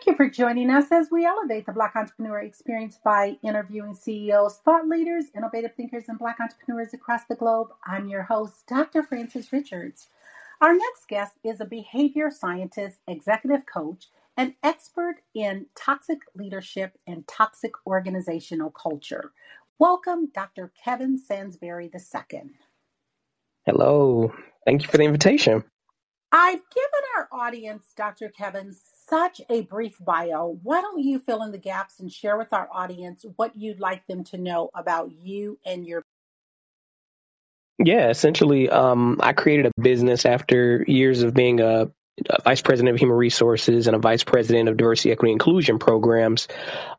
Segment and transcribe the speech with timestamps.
[0.00, 4.56] Thank you for joining us as we elevate the Black entrepreneur experience by interviewing CEOs,
[4.64, 7.68] thought leaders, innovative thinkers, and Black entrepreneurs across the globe.
[7.84, 9.02] I'm your host, Dr.
[9.02, 10.08] Francis Richards.
[10.62, 14.06] Our next guest is a behavior scientist, executive coach,
[14.38, 19.32] and expert in toxic leadership and toxic organizational culture.
[19.78, 20.72] Welcome, Dr.
[20.82, 22.40] Kevin Sansberry II.
[23.66, 24.32] Hello.
[24.64, 25.62] Thank you for the invitation.
[26.32, 28.28] I've given our audience, Dr.
[28.30, 28.72] Kevin,
[29.10, 30.58] such a brief bio.
[30.62, 34.06] Why don't you fill in the gaps and share with our audience what you'd like
[34.06, 36.02] them to know about you and your
[37.82, 41.90] yeah, essentially, um, I created a business after years of being a
[42.44, 46.48] vice president of human resources and a vice president of diversity, equity, inclusion programs,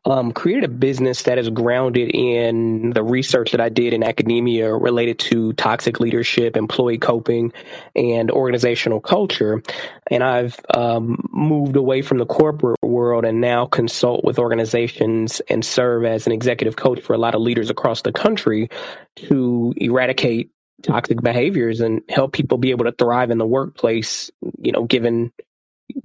[0.04, 4.72] um, created a business that is grounded in the research that I did in academia
[4.74, 7.52] related to toxic leadership, employee coping,
[7.94, 9.62] and organizational culture.
[10.10, 15.64] And I've um, moved away from the corporate world and now consult with organizations and
[15.64, 18.70] serve as an executive coach for a lot of leaders across the country
[19.16, 20.50] to eradicate
[20.82, 25.32] toxic behaviors and help people be able to thrive in the workplace, you know, given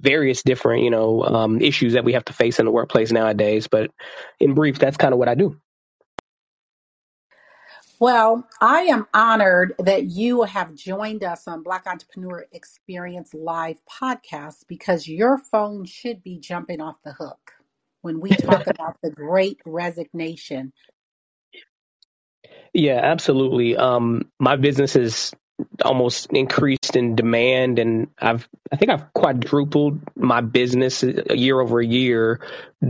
[0.00, 3.68] various different, you know, um, issues that we have to face in the workplace nowadays.
[3.68, 3.90] But
[4.38, 5.60] in brief, that's kind of what I do.
[8.00, 14.66] Well, I am honored that you have joined us on Black Entrepreneur Experience Live podcast
[14.68, 17.54] because your phone should be jumping off the hook
[18.02, 20.72] when we talk about the great resignation
[22.72, 23.76] yeah, absolutely.
[23.76, 25.32] Um, my business has
[25.84, 32.40] almost increased in demand and I've I think I've quadrupled my business year over year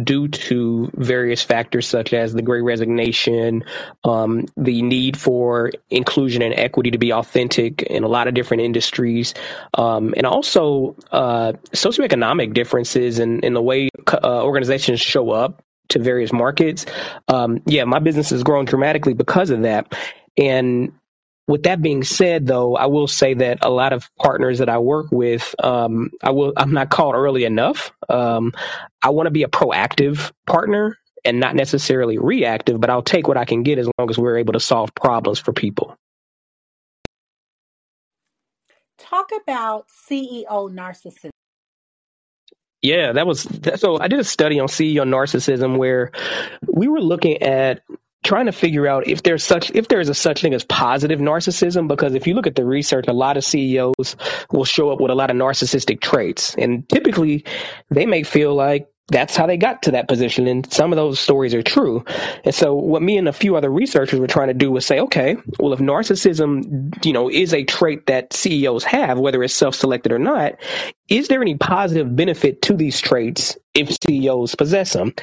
[0.04, 3.64] due to various factors such as the great resignation,
[4.04, 8.64] um, the need for inclusion and equity to be authentic in a lot of different
[8.64, 9.32] industries,
[9.72, 15.98] um, and also uh, socioeconomic differences in, in the way uh, organizations show up to
[15.98, 16.86] various markets.
[17.28, 19.94] Um, yeah, my business has grown dramatically because of that.
[20.36, 20.92] And
[21.46, 24.78] with that being said, though, I will say that a lot of partners that I
[24.78, 27.90] work with, um, I will, I'm not called early enough.
[28.08, 28.52] Um,
[29.02, 33.36] I want to be a proactive partner and not necessarily reactive, but I'll take what
[33.36, 35.96] I can get as long as we're able to solve problems for people.
[38.98, 41.30] Talk about CEO narcissism.
[42.82, 43.46] Yeah, that was
[43.76, 43.98] so.
[44.00, 46.12] I did a study on CEO narcissism where
[46.66, 47.82] we were looking at
[48.24, 51.88] trying to figure out if there's such if there's a such thing as positive narcissism
[51.88, 54.16] because if you look at the research a lot of CEOs
[54.50, 57.44] will show up with a lot of narcissistic traits and typically
[57.90, 60.46] they may feel like that's how they got to that position.
[60.46, 62.04] And some of those stories are true.
[62.44, 65.00] And so what me and a few other researchers were trying to do was say,
[65.00, 70.12] okay, well, if narcissism, you know, is a trait that CEOs have, whether it's self-selected
[70.12, 70.56] or not,
[71.08, 75.14] is there any positive benefit to these traits if CEOs possess them?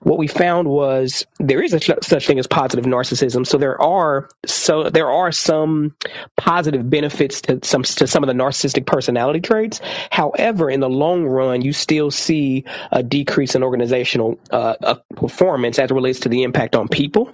[0.00, 3.46] What we found was there is a such thing as positive narcissism.
[3.46, 5.94] So there are so there are some
[6.36, 9.80] positive benefits to some to some of the narcissistic personality traits.
[10.10, 15.90] However, in the long run, you still see a decrease in organizational uh, performance as
[15.90, 17.32] it relates to the impact on people.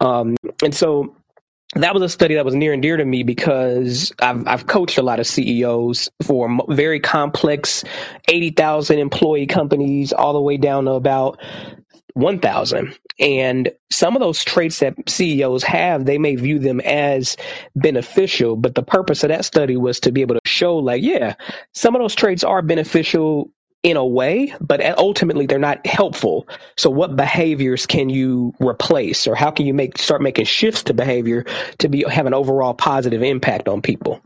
[0.00, 1.14] Um, and so
[1.74, 4.98] that was a study that was near and dear to me because I've, I've coached
[4.98, 7.84] a lot of CEOs for very complex
[8.28, 11.40] 80,000 employee companies all the way down to about
[12.14, 12.94] 1,000.
[13.18, 17.36] And some of those traits that CEOs have, they may view them as
[17.74, 21.34] beneficial, but the purpose of that study was to be able to show like, yeah,
[21.72, 23.50] some of those traits are beneficial
[23.86, 26.48] in a way, but ultimately they're not helpful.
[26.76, 30.94] So what behaviors can you replace or how can you make start making shifts to
[30.94, 31.44] behavior
[31.78, 34.20] to be have an overall positive impact on people?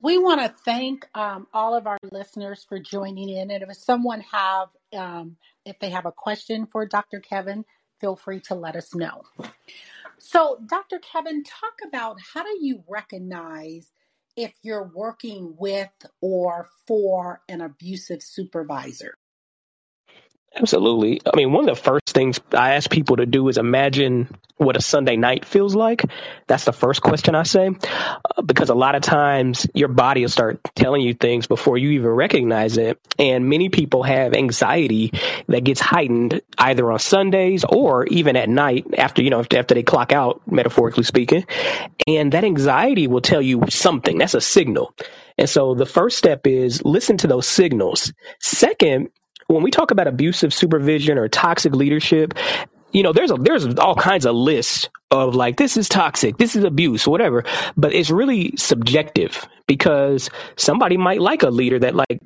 [0.00, 3.50] We want to thank um, all of our listeners for joining in.
[3.50, 7.18] And if someone have, um, if they have a question for Dr.
[7.18, 7.64] Kevin,
[8.00, 9.22] feel free to let us know.
[10.18, 11.00] So, Dr.
[11.00, 13.90] Kevin, talk about how do you recognize
[14.36, 19.14] if you're working with or for an abusive supervisor?
[20.54, 21.20] Absolutely.
[21.24, 24.28] I mean, one of the first things I ask people to do is imagine
[24.58, 26.04] what a Sunday night feels like.
[26.46, 30.28] That's the first question I say, uh, because a lot of times your body will
[30.28, 33.00] start telling you things before you even recognize it.
[33.18, 35.12] And many people have anxiety
[35.48, 39.82] that gets heightened either on Sundays or even at night after, you know, after they
[39.82, 41.46] clock out, metaphorically speaking.
[42.06, 44.18] And that anxiety will tell you something.
[44.18, 44.94] That's a signal.
[45.38, 48.12] And so the first step is listen to those signals.
[48.38, 49.08] Second,
[49.46, 52.34] when we talk about abusive supervision or toxic leadership,
[52.92, 56.56] you know, there's a, there's all kinds of lists of like this is toxic, this
[56.56, 57.44] is abuse, whatever.
[57.76, 62.20] But it's really subjective because somebody might like a leader that like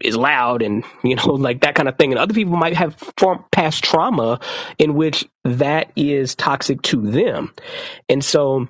[0.00, 2.96] is loud and you know like that kind of thing, and other people might have
[3.16, 4.40] form, past trauma
[4.78, 7.52] in which that is toxic to them,
[8.08, 8.68] and so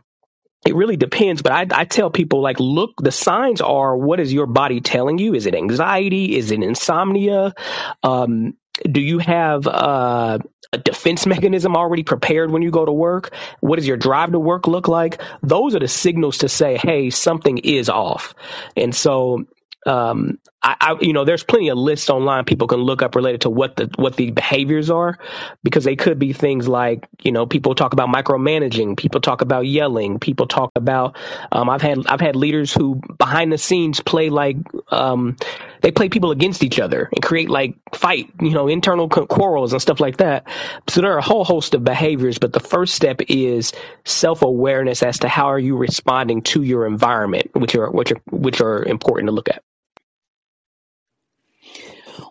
[0.64, 4.32] it really depends, but I, I tell people like, look, the signs are what is
[4.32, 5.34] your body telling you?
[5.34, 6.36] Is it anxiety?
[6.36, 7.54] Is it insomnia?
[8.02, 8.54] Um,
[8.90, 10.38] do you have uh,
[10.72, 13.34] a defense mechanism already prepared when you go to work?
[13.60, 15.20] What does your drive to work look like?
[15.42, 18.34] Those are the signals to say, hey, something is off.
[18.76, 19.44] And so
[19.84, 23.42] um, I, I, you know, there's plenty of lists online people can look up related
[23.42, 25.18] to what the what the behaviors are,
[25.64, 29.66] because they could be things like, you know, people talk about micromanaging, people talk about
[29.66, 31.16] yelling, people talk about.
[31.50, 34.56] Um, I've had I've had leaders who behind the scenes play like
[34.90, 35.36] um,
[35.80, 39.82] they play people against each other and create like fight, you know, internal quarrels and
[39.82, 40.46] stuff like that.
[40.88, 43.72] So there are a whole host of behaviors, but the first step is
[44.04, 48.20] self awareness as to how are you responding to your environment, which are which are
[48.30, 49.62] which are important to look at.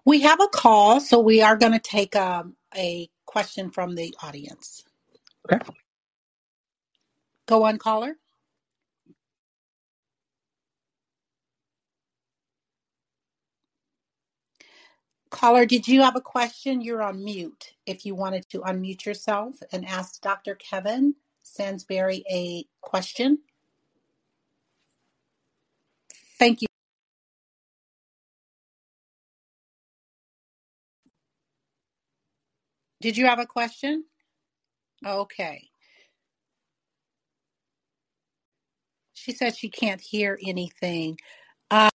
[0.06, 4.16] We have a call, so we are going to take um, a question from the
[4.24, 4.84] audience.
[5.52, 5.64] Okay.
[7.48, 8.16] Go on, caller.
[15.32, 16.82] Caller, did you have a question?
[16.82, 17.74] You're on mute.
[17.86, 20.56] If you wanted to unmute yourself and ask Dr.
[20.56, 23.40] Kevin Sansberry a question.
[26.40, 26.68] Thank you.
[33.02, 34.06] Did you have a question?
[35.06, 35.70] Okay.
[39.14, 41.20] She said she can't hear anything.
[41.72, 41.90] Uh,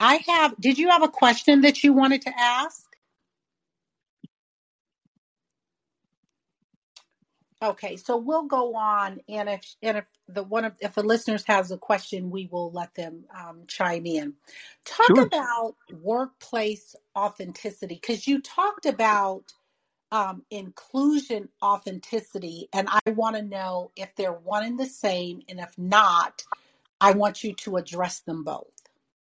[0.00, 2.89] I have, did you have a question that you wanted to ask?
[7.62, 11.44] Okay, so we'll go on, and if and if the one of if the listeners
[11.46, 14.32] has a question, we will let them um, chime in.
[14.86, 15.26] Talk Sure.
[15.26, 19.52] about workplace authenticity because you talked about
[20.10, 25.60] um, inclusion authenticity, and I want to know if they're one and the same, and
[25.60, 26.42] if not,
[26.98, 28.72] I want you to address them both.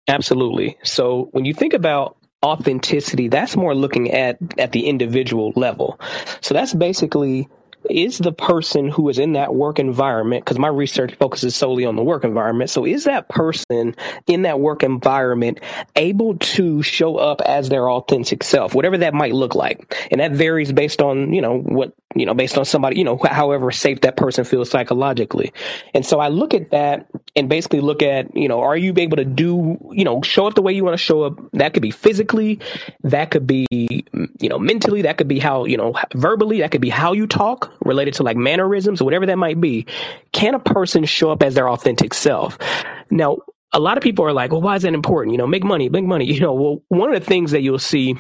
[0.06, 0.78] Absolutely.
[0.84, 5.98] So when you think about authenticity, that's more looking at at the individual level.
[6.40, 7.48] So that's basically
[7.92, 11.96] is the person who is in that work environment because my research focuses solely on
[11.96, 12.70] the work environment.
[12.70, 13.94] So is that person
[14.26, 15.60] in that work environment
[15.96, 19.94] able to show up as their authentic self whatever that might look like?
[20.10, 23.18] And that varies based on you know what you know based on somebody you know
[23.24, 25.52] however safe that person feels psychologically.
[25.94, 29.16] And so i look at that and basically look at you know are you able
[29.16, 31.38] to do you know show up the way you want to show up?
[31.52, 32.60] That could be physically
[33.04, 36.80] that could be you know mentally that could be how you know verbally that could
[36.80, 39.86] be how you talk related to like mannerisms or whatever that might be,
[40.32, 42.58] can a person show up as their authentic self?
[43.10, 43.38] Now,
[43.72, 45.32] a lot of people are like, well, why is that important?
[45.32, 46.26] You know, make money, make money.
[46.32, 48.16] You know, well, one of the things that you'll see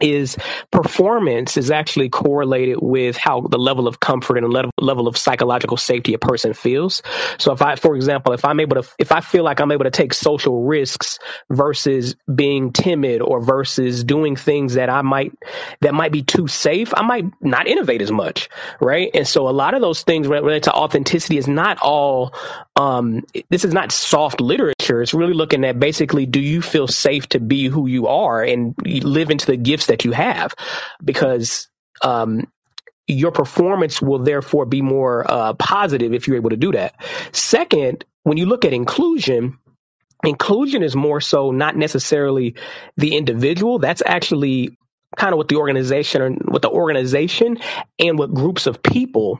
[0.00, 0.36] is
[0.70, 5.76] performance is actually correlated with how the level of comfort and level, level of psychological
[5.76, 7.02] safety a person feels.
[7.38, 9.84] So if I, for example, if I'm able to, if I feel like I'm able
[9.84, 11.18] to take social risks
[11.48, 15.32] versus being timid or versus doing things that I might,
[15.80, 18.48] that might be too safe, I might not innovate as much.
[18.80, 19.10] Right.
[19.14, 22.34] And so a lot of those things related to authenticity is not all,
[22.76, 25.02] um, this is not soft literature.
[25.02, 28.74] It's really looking at basically, do you feel safe to be who you are and
[28.84, 30.54] live into the gifts that you have?
[31.02, 31.68] Because,
[32.02, 32.46] um,
[33.06, 36.94] your performance will therefore be more uh, positive if you're able to do that.
[37.32, 39.58] Second, when you look at inclusion,
[40.24, 42.54] inclusion is more so not necessarily
[42.96, 43.78] the individual.
[43.78, 44.78] That's actually
[45.16, 47.58] kind of what the organization or what the organization
[47.98, 49.38] and what groups of people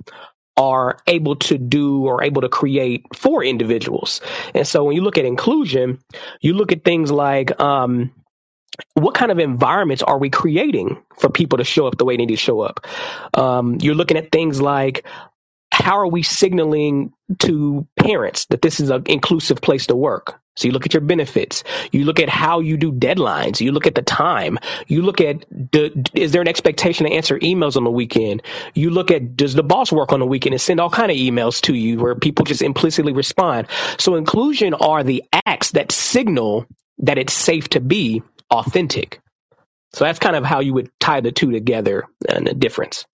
[0.56, 4.20] are able to do or able to create for individuals.
[4.54, 5.98] And so when you look at inclusion,
[6.40, 8.12] you look at things like um,
[8.94, 12.26] what kind of environments are we creating for people to show up the way they
[12.26, 12.86] need to show up?
[13.34, 15.06] Um, you're looking at things like
[15.84, 20.40] how are we signaling to parents that this is an inclusive place to work?
[20.56, 21.62] So you look at your benefits.
[21.92, 23.60] You look at how you do deadlines.
[23.60, 24.58] You look at the time.
[24.86, 25.44] You look at
[26.14, 28.42] is there an expectation to answer emails on the weekend?
[28.72, 31.18] You look at does the boss work on the weekend and send all kind of
[31.18, 33.66] emails to you where people just implicitly respond.
[33.98, 36.64] So inclusion are the acts that signal
[37.00, 39.20] that it's safe to be authentic.
[39.92, 43.04] So that's kind of how you would tie the two together and the difference.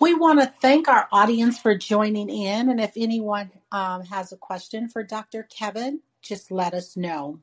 [0.00, 2.70] We want to thank our audience for joining in.
[2.70, 5.44] And if anyone um, has a question for Dr.
[5.44, 7.40] Kevin, just let us know.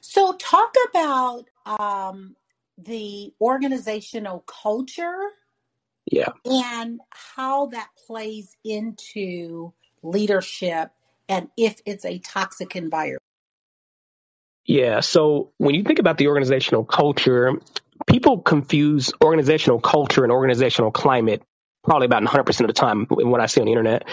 [0.00, 2.36] So, talk about um,
[2.78, 5.30] the organizational culture
[6.10, 6.30] Yeah.
[6.44, 9.72] and how that plays into
[10.02, 10.90] leadership
[11.28, 13.20] and if it's a toxic environment.
[14.64, 15.00] Yeah.
[15.00, 17.52] So when you think about the organizational culture,
[18.06, 21.42] people confuse organizational culture and organizational climate
[21.82, 24.04] probably about 100% of the time in what I see on the internet.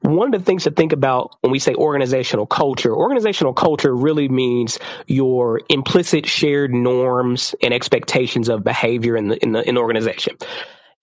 [0.00, 4.28] One of the things to think about when we say organizational culture, organizational culture really
[4.28, 9.80] means your implicit shared norms and expectations of behavior in the, in the, in the
[9.80, 10.36] organization.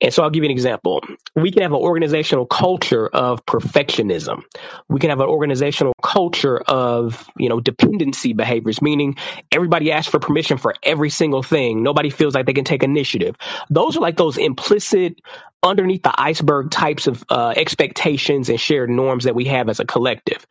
[0.02, 1.02] And so I'll give you an example.
[1.36, 4.44] We can have an organizational culture of perfectionism.
[4.88, 9.18] We can have an organizational culture of, you know, dependency behaviors, meaning
[9.52, 11.84] everybody asks for permission for every single thing.
[11.84, 13.36] Nobody feels like they can take initiative.
[13.70, 15.20] Those are like those implicit
[15.62, 19.86] underneath the iceberg types of uh, expectations and shared norms that we have as a
[19.86, 20.48] collective.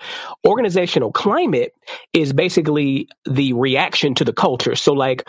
[0.46, 1.74] Organizational climate
[2.12, 4.74] is basically the reaction to the culture.
[4.74, 5.26] So like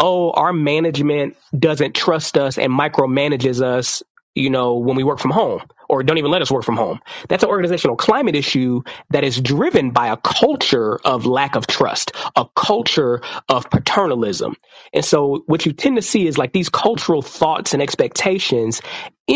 [0.00, 4.02] oh, our management doesn't trust us and micromanages us,
[4.34, 7.00] you know, when we work from home or don't even let us work from home.
[7.28, 12.12] That's an organizational climate issue that is driven by a culture of lack of trust,
[12.36, 14.56] a culture of paternalism.
[14.94, 18.82] And so what you tend to see is like these cultural thoughts and expectations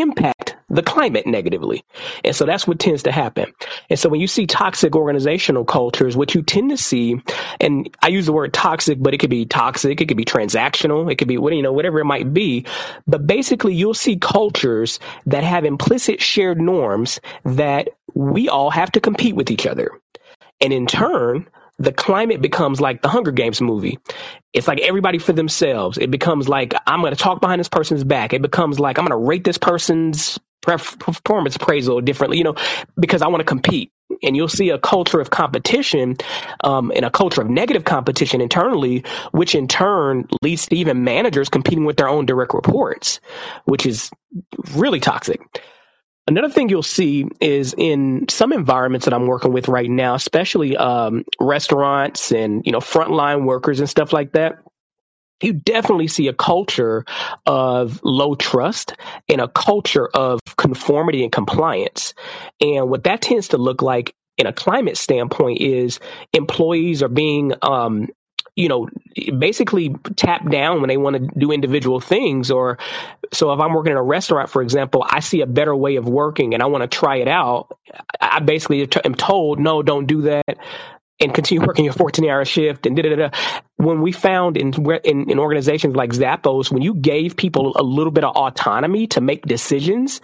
[0.01, 1.85] impact the climate negatively.
[2.25, 3.53] And so that's what tends to happen.
[3.89, 7.21] And so when you see toxic organizational cultures, what you tend to see,
[7.61, 11.11] and I use the word toxic, but it could be toxic, it could be transactional,
[11.11, 12.67] it could be what you know, whatever it might be.
[13.07, 19.01] But basically you'll see cultures that have implicit shared norms that we all have to
[19.01, 19.91] compete with each other.
[20.61, 21.49] And in turn,
[21.79, 23.99] the climate becomes like the Hunger Games movie.
[24.53, 25.99] It's like everybody for themselves.
[25.99, 28.33] It becomes like I'm going to talk behind this person's back.
[28.33, 32.55] It becomes like I'm going to rate this person's performance appraisal differently, you know,
[32.99, 33.91] because I want to compete.
[34.23, 36.17] And you'll see a culture of competition
[36.63, 41.49] um, and a culture of negative competition internally, which in turn leads to even managers
[41.49, 43.21] competing with their own direct reports,
[43.65, 44.11] which is
[44.75, 45.41] really toxic.
[46.27, 50.77] Another thing you'll see is in some environments that I'm working with right now, especially
[50.77, 54.59] um, restaurants and you know frontline workers and stuff like that.
[55.43, 57.05] You definitely see a culture
[57.45, 58.95] of low trust
[59.29, 62.15] and a culture of conformity and compliance.
[62.61, 66.01] And what that tends to look like in a climate standpoint is
[66.33, 68.09] employees are being um,
[68.57, 68.89] you know,
[69.39, 72.51] basically tap down when they want to do individual things.
[72.51, 72.79] Or
[73.33, 76.09] so if I'm working in a restaurant, for example, I see a better way of
[76.09, 77.77] working and I want to try it out.
[78.21, 80.59] I basically am told, no, don't do that.
[81.21, 83.31] And continue working your 14 hour shift and da da da.
[83.77, 84.73] When we found in,
[85.05, 89.21] in in organizations like Zappos, when you gave people a little bit of autonomy to
[89.21, 90.21] make decisions,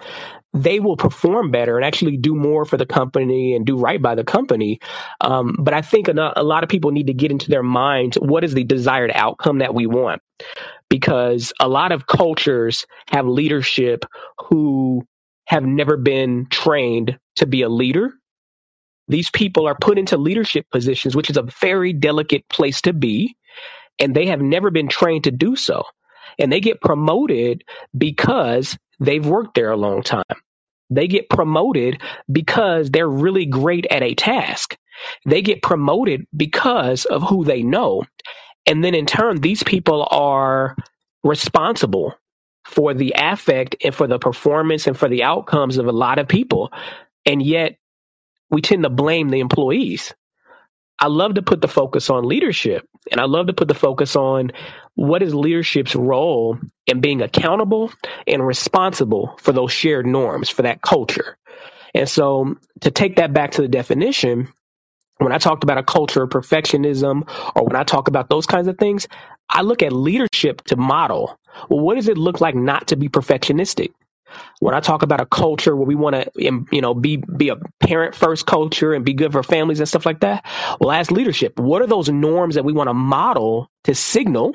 [0.52, 4.14] they will perform better and actually do more for the company and do right by
[4.14, 4.80] the company.
[5.20, 8.16] Um, but I think a, a lot of people need to get into their minds
[8.16, 10.22] what is the desired outcome that we want?
[10.88, 14.04] Because a lot of cultures have leadership
[14.48, 15.06] who
[15.46, 18.12] have never been trained to be a leader.
[19.08, 23.36] These people are put into leadership positions, which is a very delicate place to be,
[23.98, 25.84] and they have never been trained to do so.
[26.38, 27.64] And they get promoted
[27.96, 30.24] because they've worked there a long time.
[30.90, 34.76] They get promoted because they're really great at a task.
[35.26, 38.04] They get promoted because of who they know.
[38.66, 40.76] And then in turn, these people are
[41.24, 42.14] responsible
[42.66, 46.28] for the affect and for the performance and for the outcomes of a lot of
[46.28, 46.72] people.
[47.26, 47.78] And yet
[48.50, 50.14] we tend to blame the employees.
[51.00, 54.16] I love to put the focus on leadership and I love to put the focus
[54.16, 54.52] on
[54.94, 57.90] what is leadership's role in being accountable
[58.26, 61.38] and responsible for those shared norms, for that culture.
[61.94, 64.52] And so to take that back to the definition,
[65.18, 67.22] when I talked about a culture of perfectionism
[67.54, 69.08] or when I talk about those kinds of things,
[69.48, 71.38] I look at leadership to model.
[71.68, 73.92] Well, what does it look like not to be perfectionistic?
[74.60, 76.30] When I talk about a culture where we want to,
[76.70, 80.06] you know, be be a parent first culture and be good for families and stuff
[80.06, 80.44] like that,
[80.80, 84.54] well, as leadership, what are those norms that we want to model to signal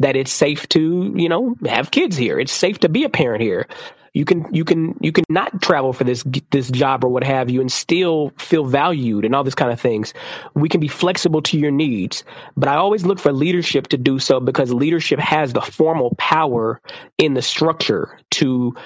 [0.00, 2.38] that it's safe to, you know, have kids here?
[2.38, 3.68] It's safe to be a parent here.
[4.14, 7.50] You can you can you can not travel for this this job or what have
[7.50, 10.14] you and still feel valued and all this kind of things.
[10.54, 12.22] We can be flexible to your needs,
[12.56, 16.80] but I always look for leadership to do so because leadership has the formal power
[17.18, 18.76] in the structure to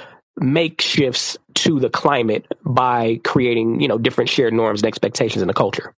[0.40, 5.48] make shifts to the climate by creating, you know, different shared norms and expectations in
[5.48, 5.94] the culture.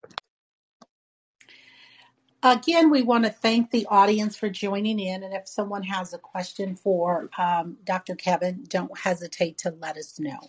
[2.41, 5.23] Again, we want to thank the audience for joining in.
[5.23, 8.15] And if someone has a question for um, Dr.
[8.15, 10.39] Kevin, don't hesitate to let us know.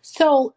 [0.00, 0.54] So,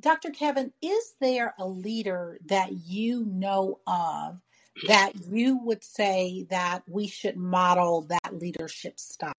[0.00, 0.30] Dr.
[0.30, 4.38] Kevin, is there a leader that you know of
[4.86, 9.32] that you would say that we should model that leadership style?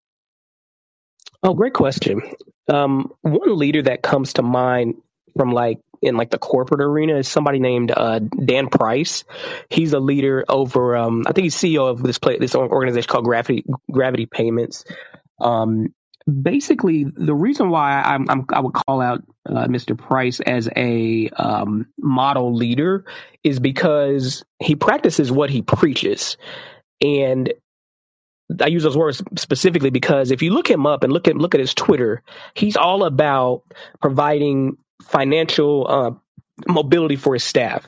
[1.43, 2.21] Oh, great question.
[2.67, 4.95] Um, one leader that comes to mind
[5.37, 9.23] from like in like the corporate arena is somebody named uh, Dan Price.
[9.69, 10.95] He's a leader over.
[10.95, 14.85] Um, I think he's CEO of this play, this organization called Gravity Gravity Payments.
[15.39, 15.93] Um,
[16.41, 19.97] basically, the reason why I'm, I'm, i would call out uh, Mr.
[19.97, 23.05] Price as a um, model leader
[23.43, 26.37] is because he practices what he preaches.
[27.01, 27.53] And
[28.61, 31.55] I use those words specifically because if you look him up and look at look
[31.55, 32.21] at his Twitter,
[32.53, 33.63] he's all about
[34.01, 36.11] providing financial uh,
[36.67, 37.87] mobility for his staff.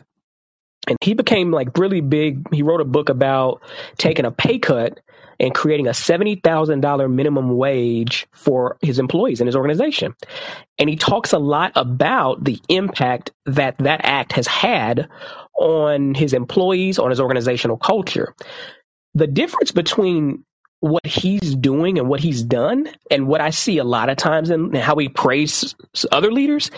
[0.88, 2.54] And he became like really big.
[2.54, 3.62] He wrote a book about
[3.98, 5.00] taking a pay cut
[5.40, 10.16] and creating a $70,000 minimum wage for his employees in his organization.
[10.80, 15.10] And he talks a lot about the impact that that act has had
[15.54, 18.34] on his employees, on his organizational culture
[19.17, 20.45] the difference between
[20.79, 24.51] what he's doing and what he's done and what I see a lot of times
[24.51, 25.75] and how he praise
[26.12, 26.69] other leaders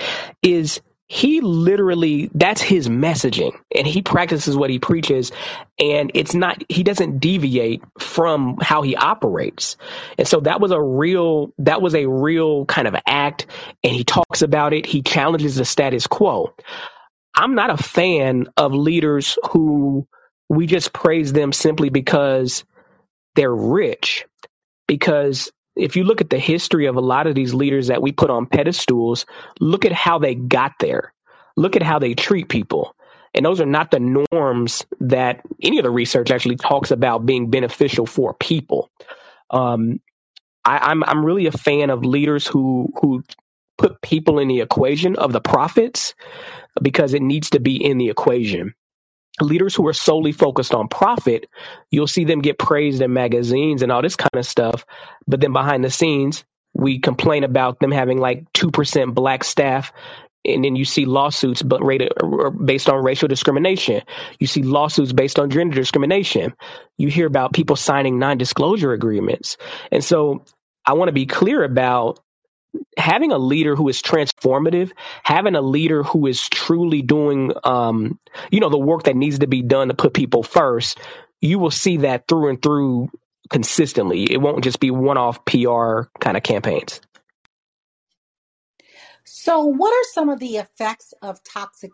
[0.41, 5.31] is he literally that's his messaging and he practices what he preaches
[5.79, 9.75] and it's not he doesn't deviate from how he operates.
[10.17, 13.48] And so that was a real that was a real kind of act
[13.84, 14.86] and he talks about it.
[14.86, 16.53] He challenges the status quo.
[17.36, 20.08] I'm not a fan of leaders who
[20.50, 22.65] we just praise them simply because
[23.36, 24.25] they're rich
[24.88, 28.12] because if you look at the history of a lot of these leaders that we
[28.12, 29.25] put on pedestals,
[29.60, 31.13] look at how they got there.
[31.56, 32.96] Look at how they treat people.
[33.34, 37.50] And those are not the norms that any of the research actually talks about being
[37.50, 38.89] beneficial for people.
[39.51, 40.01] Um,
[40.65, 43.24] I, I'm I'm really a fan of leaders who who
[43.77, 46.15] put people in the equation of the profits
[46.82, 48.74] because it needs to be in the equation
[49.46, 51.48] leaders who are solely focused on profit,
[51.91, 54.86] you'll see them get praised in magazines and all this kind of stuff.
[55.27, 56.43] But then behind the scenes,
[56.74, 59.91] we complain about them having like 2% black staff.
[60.45, 62.13] And then you see lawsuits but rated,
[62.63, 64.02] based on racial discrimination.
[64.39, 66.54] You see lawsuits based on gender discrimination.
[66.97, 69.58] You hear about people signing non disclosure agreements.
[69.91, 70.45] And so
[70.86, 72.19] I want to be clear about
[72.98, 74.92] having a leader who is transformative,
[75.24, 78.20] having a leader who is truly doing, um,
[78.52, 81.00] you know, the work that needs to be done to put people first,
[81.42, 83.10] you will see that through and through
[83.50, 84.32] consistently.
[84.32, 87.02] It won't just be one off PR kind of campaigns.
[89.26, 91.92] So, what are some of the effects of toxic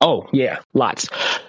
[0.00, 1.08] Oh yeah, lots.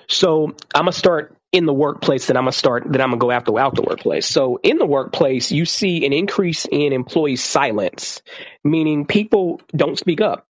[0.09, 3.31] So I'm gonna start in the workplace, that I'm gonna start, that I'm gonna go
[3.31, 4.27] after out the workplace.
[4.27, 8.21] So in the workplace, you see an increase in employee silence,
[8.63, 10.47] meaning people don't speak up.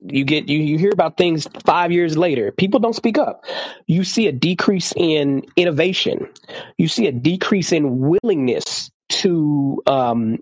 [0.00, 2.52] You get you, you hear about things five years later.
[2.52, 3.44] People don't speak up.
[3.86, 6.28] You see a decrease in innovation.
[6.78, 10.38] You see a decrease in willingness to um,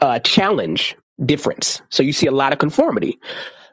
[0.00, 1.82] uh, challenge difference.
[1.90, 3.18] So you see a lot of conformity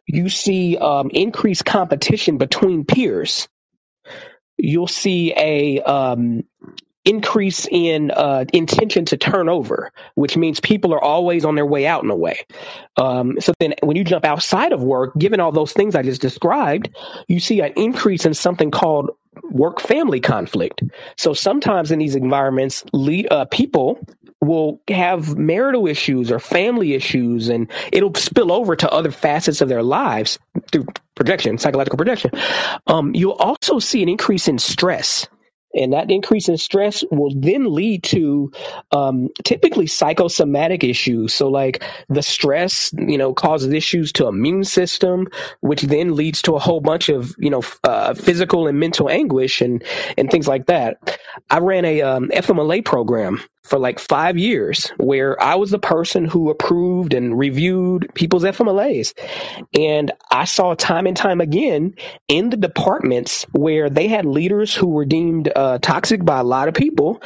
[0.07, 3.47] you see um, increased competition between peers.
[4.57, 6.43] You'll see a um,
[7.05, 11.85] increase in uh, intention to turn over, which means people are always on their way
[11.85, 12.39] out in a way.
[12.97, 16.21] Um, so then, when you jump outside of work, given all those things I just
[16.21, 16.89] described,
[17.27, 19.11] you see an increase in something called
[19.43, 20.81] work family conflict.
[21.17, 23.99] So sometimes in these environments, lead, uh, people
[24.41, 29.69] will have marital issues or family issues, and it'll spill over to other facets of
[29.69, 30.39] their lives
[30.71, 30.85] through
[31.15, 32.31] projection, psychological projection.
[32.87, 35.27] Um, you'll also see an increase in stress
[35.75, 38.51] and that increase in stress will then lead to
[38.91, 41.33] um, typically psychosomatic issues.
[41.33, 45.27] So, like the stress, you know, causes issues to immune system,
[45.59, 49.61] which then leads to a whole bunch of you know uh, physical and mental anguish
[49.61, 49.83] and
[50.17, 51.19] and things like that.
[51.49, 56.25] I ran a um, FMLA program for like five years where I was the person
[56.25, 59.13] who approved and reviewed people's FMLAs.
[59.77, 61.95] And I saw time and time again
[62.27, 66.67] in the departments where they had leaders who were deemed uh, toxic by a lot
[66.67, 67.21] of people,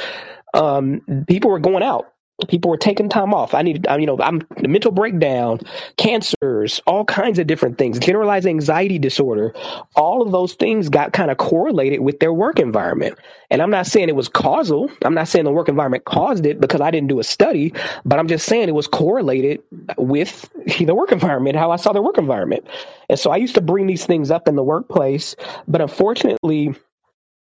[0.54, 2.14] um, people were going out
[2.48, 3.54] people were taking time off.
[3.54, 5.60] I needed, you know, I'm mental breakdown,
[5.98, 9.54] cancers, all kinds of different things, generalized anxiety disorder.
[9.96, 13.18] All of those things got kind of correlated with their work environment.
[13.52, 14.90] And I'm not saying it was causal.
[15.04, 17.74] I'm not saying the work environment caused it because I didn't do a study,
[18.06, 19.62] but I'm just saying it was correlated
[19.98, 22.68] with the work environment, how I saw the work environment.
[23.10, 25.36] And so I used to bring these things up in the workplace,
[25.68, 26.76] but unfortunately,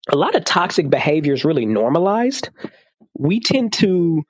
[0.10, 2.50] a lot of toxic behavior is really normalized.
[3.18, 4.24] We tend to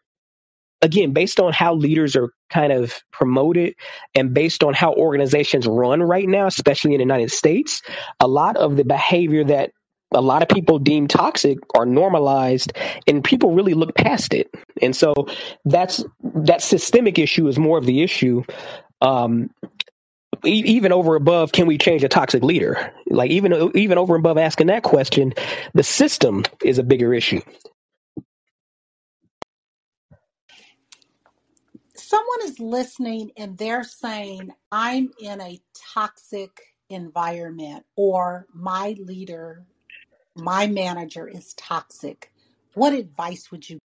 [0.83, 3.73] again, based on how leaders are kind of promoted
[4.13, 7.81] and based on how organizations run right now, especially in the United States,
[8.19, 9.71] a lot of the behavior that
[10.11, 12.73] a lot of people deem toxic are normalized
[13.07, 14.53] and people really look past it.
[14.81, 15.15] And so
[15.65, 16.03] that's
[16.35, 18.43] that systemic issue is more of the issue.
[19.01, 19.49] Um,
[20.45, 22.93] even over above, can we change a toxic leader?
[23.07, 25.33] Like even even over above asking that question,
[25.73, 27.41] the system is a bigger issue.
[32.13, 35.59] Someone is listening and they're saying, I'm in a
[35.93, 39.63] toxic environment, or my leader,
[40.35, 42.31] my manager is toxic,
[42.75, 43.79] what advice would you?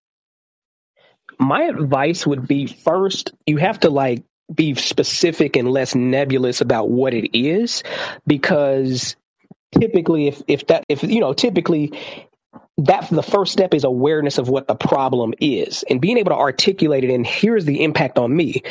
[1.38, 6.91] My advice would be first, you have to like be specific and less nebulous about
[6.91, 7.83] what it is
[8.27, 9.17] because
[9.79, 11.93] typically if if that if you know typically
[12.79, 16.37] that the first step is awareness of what the problem is and being able to
[16.37, 18.62] articulate it and here's the impact on me.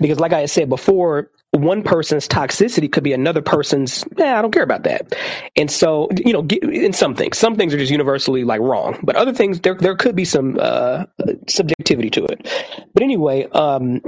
[0.00, 4.52] Because like i said before one person's toxicity could be another person's nah, i don't
[4.52, 5.14] care about that.
[5.56, 9.16] And so you know in some things some things are just universally like wrong but
[9.16, 11.04] other things there there could be some uh,
[11.48, 12.46] subjectivity to it.
[12.94, 14.00] But anyway um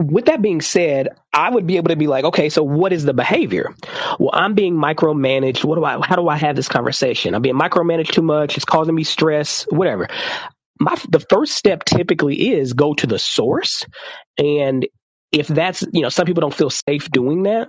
[0.00, 3.04] with that being said, I would be able to be like, okay, so what is
[3.04, 3.74] the behavior?
[4.18, 5.62] Well, I'm being micromanaged.
[5.62, 7.34] What do I, how do I have this conversation?
[7.34, 8.56] I'm being micromanaged too much.
[8.56, 10.08] It's causing me stress, whatever.
[10.78, 13.84] My, the first step typically is go to the source.
[14.38, 14.86] And
[15.32, 17.68] if that's, you know, some people don't feel safe doing that.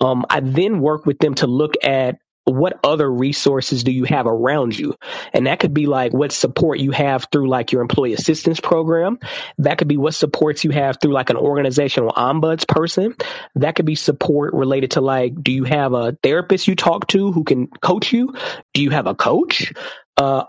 [0.00, 4.26] Um, I then work with them to look at what other resources do you have
[4.26, 4.94] around you?
[5.32, 9.18] And that could be like what support you have through like your employee assistance program.
[9.58, 13.14] That could be what supports you have through like an organizational ombuds person.
[13.56, 17.32] That could be support related to like, do you have a therapist you talk to
[17.32, 18.34] who can coach you?
[18.74, 19.72] Do you have a coach?
[20.16, 20.44] Uh,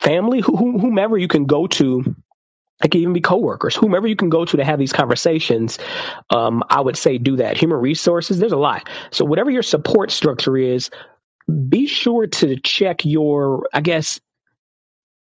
[0.00, 2.16] family, whomever you can go to
[2.82, 5.78] it could even be coworkers, whomever you can go to to have these conversations.
[6.30, 7.56] Um, I would say do that.
[7.56, 8.88] Human resources, there's a lot.
[9.12, 10.90] So whatever your support structure is,
[11.68, 14.20] be sure to check your, I guess,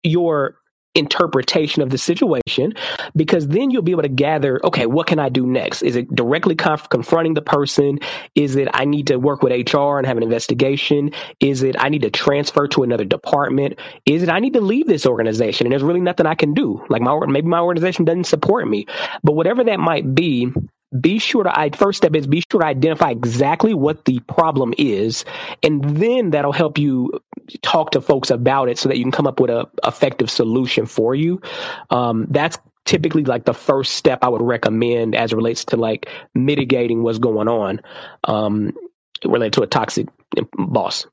[0.03, 0.57] your
[0.97, 2.73] interpretation of the situation
[3.15, 5.83] because then you'll be able to gather okay what can i do next?
[5.83, 7.99] Is it directly conf- confronting the person?
[8.35, 11.11] Is it i need to work with hr and have an investigation?
[11.39, 13.79] Is it i need to transfer to another department?
[14.07, 16.83] Is it i need to leave this organization and there's really nothing i can do?
[16.89, 18.87] Like my maybe my organization doesn't support me.
[19.23, 20.51] But whatever that might be
[20.99, 24.73] be sure to I first step is be sure to identify exactly what the problem
[24.79, 25.25] is,
[25.63, 27.21] and then that'll help you
[27.63, 30.87] talk to folks about it so that you can come up with a effective solution
[30.87, 31.41] for you.
[31.91, 36.09] Um, that's typically like the first step I would recommend as it relates to like
[36.35, 37.81] mitigating what's going on
[38.25, 38.73] um,
[39.25, 40.07] related to a toxic
[40.57, 41.07] boss.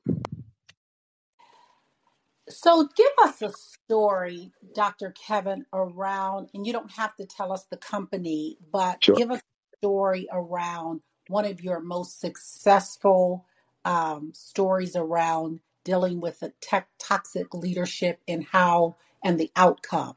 [2.48, 3.50] So, give us a
[3.84, 5.14] story, Dr.
[5.26, 9.16] Kevin, around, and you don't have to tell us the company, but sure.
[9.16, 9.40] give us
[9.78, 13.46] story around one of your most successful
[13.84, 20.14] um, stories around dealing with a tech toxic leadership and how and the outcome.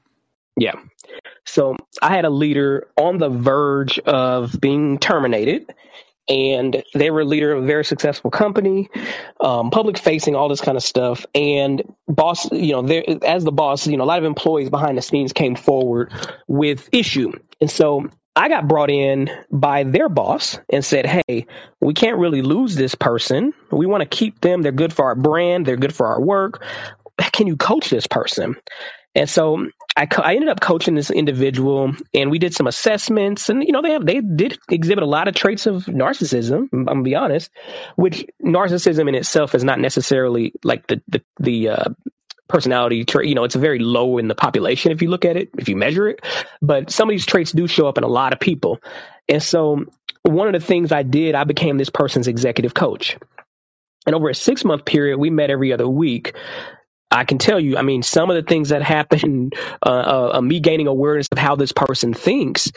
[0.58, 0.76] Yeah.
[1.46, 5.74] So I had a leader on the verge of being terminated
[6.30, 8.90] and they were a leader of a very successful company,
[9.40, 11.26] um, public facing, all this kind of stuff.
[11.34, 12.86] And boss, you know,
[13.24, 16.12] as the boss, you know, a lot of employees behind the scenes came forward
[16.48, 17.32] with issue.
[17.62, 21.48] And so I got brought in by their boss and said, Hey,
[21.82, 23.52] we can't really lose this person.
[23.72, 24.62] We want to keep them.
[24.62, 25.66] They're good for our brand.
[25.66, 26.64] They're good for our work.
[27.32, 28.56] Can you coach this person?
[29.16, 33.64] And so I, I ended up coaching this individual and we did some assessments and,
[33.64, 36.70] you know, they have, they did exhibit a lot of traits of narcissism.
[36.72, 37.50] I'm gonna be honest,
[37.96, 41.86] which narcissism in itself is not necessarily like the, the, the, uh,
[42.50, 43.30] personality trait.
[43.30, 45.76] You know, it's very low in the population if you look at it, if you
[45.76, 46.22] measure it.
[46.62, 48.80] But some of these traits do show up in a lot of people.
[49.30, 49.86] And so
[50.24, 53.18] one of the things I did, I became this person's executive coach.
[54.06, 56.36] And over a six month period, we met every other week.
[57.12, 59.56] I can tell you, I mean, some of the things that happened,
[59.86, 62.72] uh, uh, me gaining awareness of how this person thinks,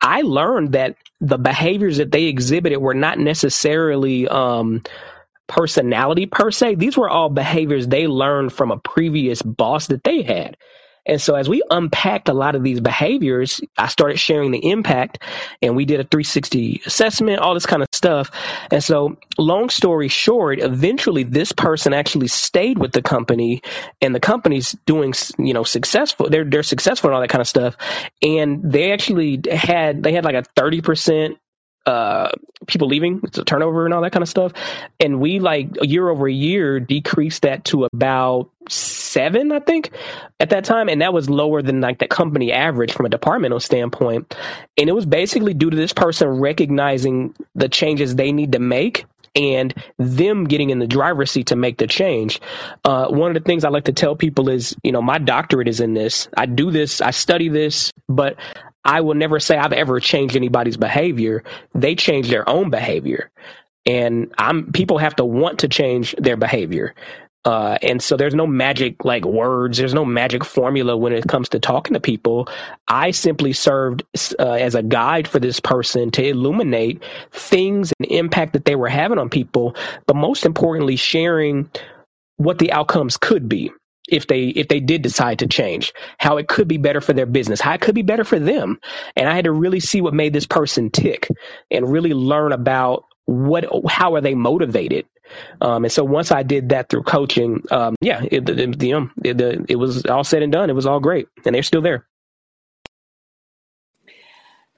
[0.00, 4.82] I learned that the behaviors that they exhibited were not necessarily um,
[5.46, 6.76] personality per se.
[6.76, 10.56] These were all behaviors they learned from a previous boss that they had.
[11.06, 15.18] And so as we unpacked a lot of these behaviors, I started sharing the impact
[15.60, 18.30] and we did a 360 assessment, all this kind of stuff.
[18.70, 23.62] And so long story short, eventually this person actually stayed with the company
[24.00, 26.30] and the company's doing, you know, successful.
[26.30, 27.76] They're, they're successful and all that kind of stuff.
[28.22, 31.36] And they actually had, they had like a 30%
[31.86, 32.30] uh,
[32.66, 34.52] people leaving, it's a turnover and all that kind of stuff.
[34.98, 39.90] And we like year over year decreased that to about seven, I think,
[40.40, 43.60] at that time, and that was lower than like the company average from a departmental
[43.60, 44.34] standpoint.
[44.78, 49.04] And it was basically due to this person recognizing the changes they need to make
[49.36, 52.40] and them getting in the driver's seat to make the change.
[52.84, 55.68] Uh, one of the things I like to tell people is, you know, my doctorate
[55.68, 56.28] is in this.
[56.36, 58.36] I do this, I study this, but
[58.84, 61.44] I will never say I've ever changed anybody's behavior.
[61.74, 63.30] They change their own behavior
[63.86, 66.94] and I'm people have to want to change their behavior.
[67.44, 69.76] Uh, and so there's no magic like words.
[69.76, 72.48] There's no magic formula when it comes to talking to people.
[72.88, 74.02] I simply served
[74.38, 78.88] uh, as a guide for this person to illuminate things and impact that they were
[78.88, 81.68] having on people, but most importantly, sharing
[82.38, 83.72] what the outcomes could be
[84.08, 87.26] if they if they did decide to change how it could be better for their
[87.26, 88.80] business how it could be better for them.
[89.16, 91.28] And i had to really see what made this person tick
[91.70, 95.06] and really learn about what how are they motivated.
[95.60, 99.12] Um, and so once i did that through coaching um, yeah it, it, it, um,
[99.24, 99.40] it,
[99.70, 100.70] it was all said and done.
[100.70, 101.28] It was all great.
[101.46, 102.06] And they're still there.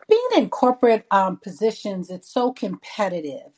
[0.09, 3.53] Being in corporate um, positions it's so competitive.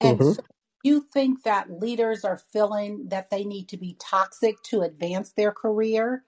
[0.00, 0.42] And hmm so
[0.82, 5.52] you think that leaders are feeling that they need to be toxic to advance their
[5.52, 6.24] career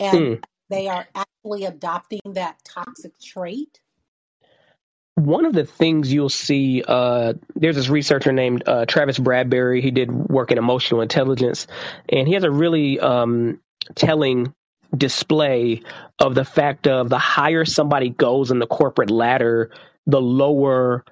[0.00, 0.34] and Hmm.
[0.70, 3.80] they are actually adopting that toxic trait
[5.16, 9.90] one of the things you'll see uh, there's this researcher named uh, travis bradberry he
[9.90, 11.66] did work in emotional intelligence
[12.08, 13.60] and he has a really um,
[13.94, 14.54] telling
[14.96, 15.82] display
[16.18, 19.70] of the fact of the higher somebody goes in the corporate ladder
[20.06, 21.04] the lower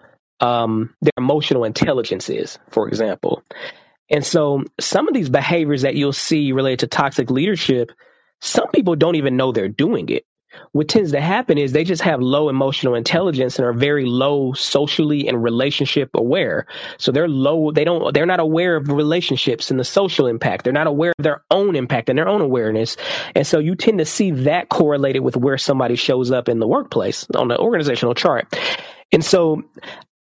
[0.45, 3.43] um, their emotional intelligence is for example
[4.11, 7.91] and so some of these behaviors that you'll see related to toxic leadership,
[8.41, 10.25] some people don't even know they're doing it.
[10.71, 14.53] What tends to happen is they just have low emotional intelligence and are very low
[14.53, 16.67] socially and relationship aware.
[16.97, 20.63] So they're low, they don't, they're not aware of relationships and the social impact.
[20.63, 22.97] They're not aware of their own impact and their own awareness.
[23.35, 26.69] And so you tend to see that correlated with where somebody shows up in the
[26.69, 28.47] workplace on the organizational chart.
[29.11, 29.65] And so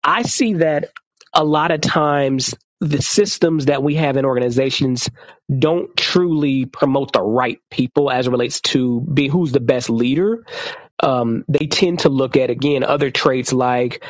[0.04, 0.90] I see that
[1.34, 5.08] a lot of times the systems that we have in organizations
[5.56, 10.44] don't truly promote the right people as it relates to be who's the best leader.
[11.02, 14.04] Um, they tend to look at again other traits like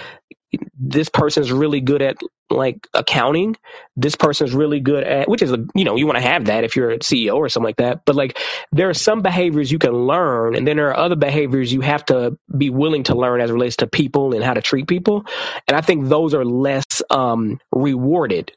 [0.79, 2.17] this person's really good at
[2.51, 3.57] like accounting.
[3.97, 6.65] This person's really good at, which is, a, you know, you want to have that
[6.65, 8.05] if you're a CEO or something like that.
[8.05, 8.39] But like,
[8.73, 12.05] there are some behaviors you can learn, and then there are other behaviors you have
[12.07, 15.25] to be willing to learn as it relates to people and how to treat people.
[15.69, 18.53] And I think those are less um, rewarded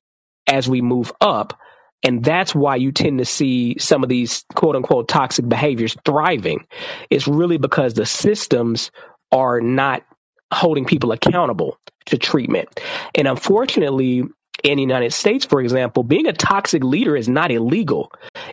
[0.48, 1.60] as we move up.
[2.04, 6.66] And that's why you tend to see some of these quote unquote toxic behaviors thriving.
[7.10, 8.92] It's really because the systems
[9.32, 10.04] are not
[10.54, 12.70] holding people accountable to treatment.
[13.16, 14.24] And unfortunately,
[14.64, 18.12] in the United States, for example, being a toxic leader is not illegal.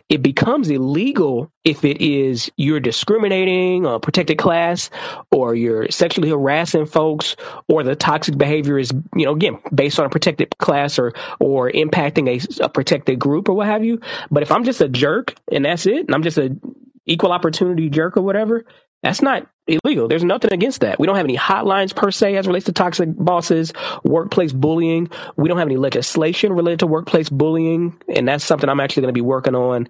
[0.09, 4.89] It becomes illegal if it is you're discriminating a protected class
[5.31, 7.37] or you're sexually harassing folks
[7.69, 11.71] or the toxic behavior is, you know, again, based on a protected class or, or
[11.71, 14.01] impacting a, a protected group or what have you.
[14.29, 16.57] But if I'm just a jerk and that's it, and I'm just a
[17.05, 18.65] equal opportunity jerk or whatever,
[19.01, 19.47] that's not
[19.83, 20.07] illegal.
[20.07, 20.99] There's nothing against that.
[20.99, 25.09] We don't have any hotlines per se as relates to toxic bosses, workplace bullying.
[25.37, 29.13] We don't have any legislation related to workplace bullying, and that's something I'm actually going
[29.13, 29.87] to be working on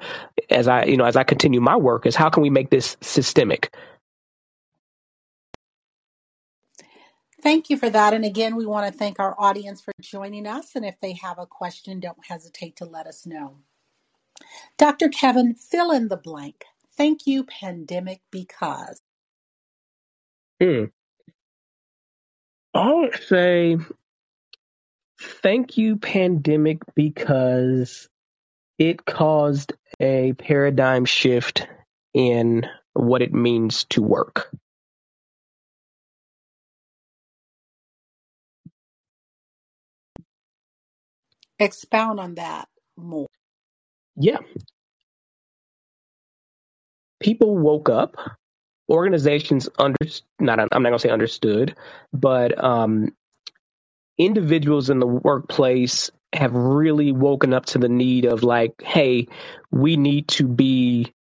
[0.49, 2.05] as I, you know, as I continue my work.
[2.05, 3.75] Is how can we make this systemic?
[7.41, 8.13] Thank you for that.
[8.13, 10.75] And again, we want to thank our audience for joining us.
[10.75, 13.57] And if they have a question, don't hesitate to let us know.
[14.77, 15.09] Dr.
[15.09, 16.65] Kevin, fill in the blank.
[16.95, 19.01] Thank you, pandemic, because.
[20.61, 20.85] Hmm.
[22.73, 23.77] I would say
[25.19, 28.07] thank you, pandemic, because
[28.77, 31.67] it caused a paradigm shift
[32.13, 34.51] in what it means to work.
[41.59, 43.27] Expound on that more.
[44.15, 44.39] Yeah.
[47.19, 48.17] People woke up
[48.91, 49.97] organizations under
[50.39, 51.75] not I'm not gonna say understood,
[52.13, 53.15] but um,
[54.17, 59.27] individuals in the workplace have really woken up to the need of like, hey,
[59.71, 61.13] we need to be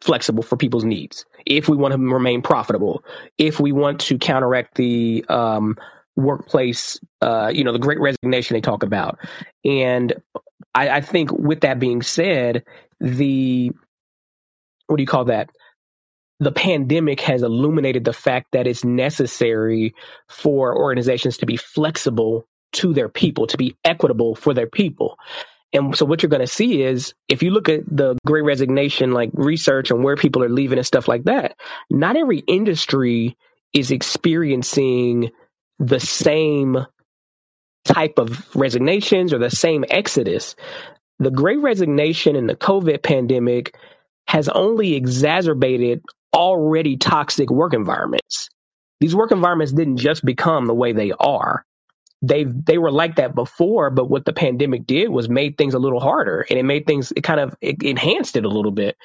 [0.00, 3.04] flexible for people's needs if we want to remain profitable,
[3.36, 5.76] if we want to counteract the um,
[6.16, 9.18] workplace, uh, you know, the great resignation they talk about.
[9.64, 10.14] And
[10.74, 12.64] I, I think with that being said,
[13.00, 13.70] the
[14.86, 15.50] what do you call that?
[16.40, 19.94] The pandemic has illuminated the fact that it's necessary
[20.28, 25.18] for organizations to be flexible to their people, to be equitable for their people.
[25.72, 29.12] And so what you're going to see is if you look at the great resignation,
[29.12, 31.56] like research and where people are leaving and stuff like that,
[31.90, 33.36] not every industry
[33.74, 35.30] is experiencing
[35.78, 36.78] the same
[37.84, 40.56] type of resignations or the same exodus.
[41.18, 43.76] The great resignation and the COVID pandemic
[44.26, 46.02] has only exacerbated
[46.34, 48.48] already toxic work environments.
[49.00, 51.64] These work environments didn't just become the way they are
[52.22, 55.78] they they were like that before, but what the pandemic did was made things a
[55.78, 58.96] little harder, and it made things it kind of it enhanced it a little bit.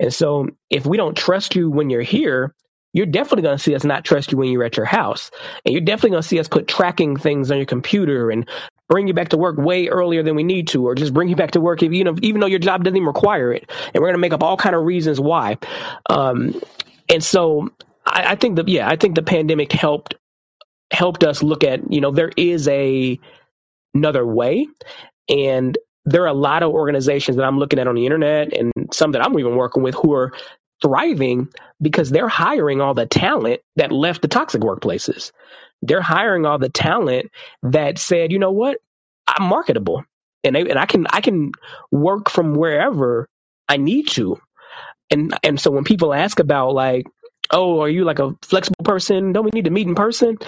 [0.00, 2.54] And so, if we don't trust you when you're here,
[2.92, 5.30] you're definitely going to see us not trust you when you're at your house,
[5.64, 8.48] and you're definitely going to see us put tracking things on your computer and
[8.88, 11.36] bring you back to work way earlier than we need to, or just bring you
[11.36, 14.02] back to work if you know even though your job doesn't even require it, and
[14.02, 15.58] we're going to make up all kind of reasons why.
[16.08, 16.60] Um,
[17.08, 17.70] and so,
[18.06, 20.14] I, I think that yeah, I think the pandemic helped
[20.92, 23.18] helped us look at, you know, there is a
[23.94, 24.66] another way.
[25.28, 28.72] And there are a lot of organizations that I'm looking at on the internet and
[28.92, 30.32] some that I'm even working with who are
[30.82, 31.48] thriving
[31.80, 35.32] because they're hiring all the talent that left the toxic workplaces.
[35.82, 37.30] They're hiring all the talent
[37.64, 38.78] that said, you know what,
[39.26, 40.04] I'm marketable.
[40.44, 41.52] And, they, and I can I can
[41.92, 43.28] work from wherever
[43.68, 44.38] I need to.
[45.10, 47.06] And and so when people ask about like,
[47.52, 49.32] oh, are you like a flexible person?
[49.32, 50.38] Don't we need to meet in person?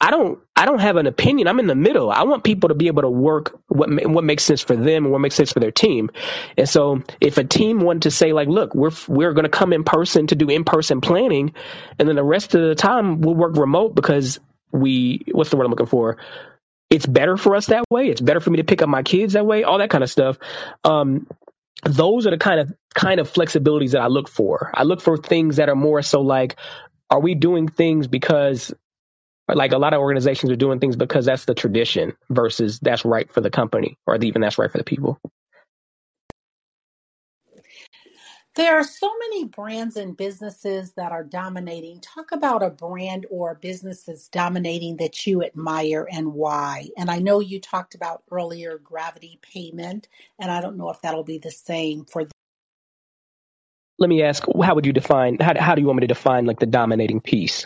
[0.00, 1.48] I don't I don't have an opinion.
[1.48, 2.10] I'm in the middle.
[2.12, 5.12] I want people to be able to work what what makes sense for them and
[5.12, 6.10] what makes sense for their team.
[6.58, 9.74] And so if a team wanted to say like, look, we're we're going to come
[9.74, 11.54] in person to do in person planning,
[11.98, 14.40] and then the rest of the time we'll work remote because
[14.72, 16.18] we what's the word I'm looking for?
[16.90, 18.08] It's better for us that way.
[18.08, 19.64] It's better for me to pick up my kids that way.
[19.64, 20.38] All that kind of stuff.
[20.84, 21.26] Um,
[21.84, 24.70] those are the kind of kind of flexibilities that I look for.
[24.74, 26.56] I look for things that are more so like,
[27.10, 28.72] are we doing things because
[29.48, 33.30] like a lot of organizations are doing things because that's the tradition versus that's right
[33.32, 35.18] for the company or even that's right for the people.
[38.54, 42.00] There are so many brands and businesses that are dominating.
[42.00, 46.90] Talk about a brand or a business that's dominating that you admire and why.
[46.98, 51.24] And I know you talked about earlier gravity payment, and I don't know if that'll
[51.24, 52.28] be the same for.
[53.98, 55.38] Let me ask, how would you define?
[55.40, 57.64] How, how do you want me to define like the dominating piece?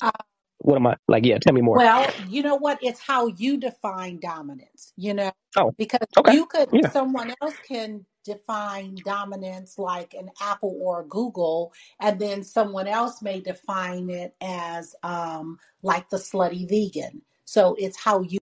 [0.00, 0.10] Uh,
[0.58, 1.24] what am I like?
[1.24, 1.76] Yeah, tell me more.
[1.76, 2.80] Well, you know what?
[2.82, 4.92] It's how you define dominance.
[4.96, 6.34] You know, oh, because okay.
[6.34, 6.90] you could, yeah.
[6.90, 13.40] someone else can define dominance like an Apple or Google, and then someone else may
[13.40, 17.22] define it as um, like the slutty vegan.
[17.44, 18.38] So it's how you.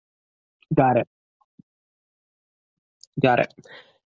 [0.74, 1.08] Got it.
[3.20, 3.54] Got it.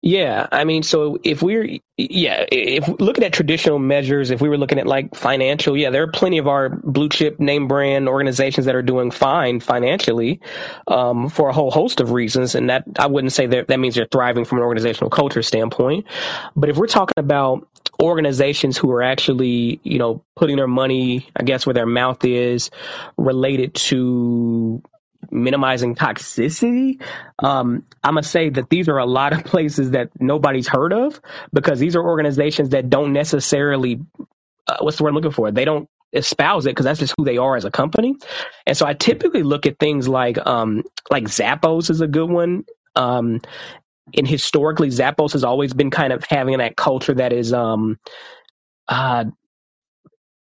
[0.02, 4.56] Yeah, I mean, so if we're yeah, if looking at traditional measures, if we were
[4.56, 8.64] looking at like financial, yeah, there are plenty of our blue chip name brand organizations
[8.64, 10.40] that are doing fine financially
[10.88, 13.94] um, for a whole host of reasons, and that I wouldn't say that that means
[13.94, 16.06] they're thriving from an organizational culture standpoint.
[16.56, 17.68] But if we're talking about
[18.00, 22.70] organizations who are actually, you know, putting their money, I guess, where their mouth is,
[23.18, 24.82] related to
[25.32, 27.02] minimizing toxicity.
[27.38, 31.20] Um, I'm gonna say that these are a lot of places that nobody's heard of
[31.52, 34.00] because these are organizations that don't necessarily
[34.68, 35.50] uh, what's the word I'm looking for?
[35.52, 38.16] They don't espouse it because that's just who they are as a company.
[38.66, 42.64] And so I typically look at things like um, like Zappos is a good one.
[42.96, 43.40] Um,
[44.16, 47.98] and historically, Zappos has always been kind of having that culture that is um,
[48.88, 49.26] uh,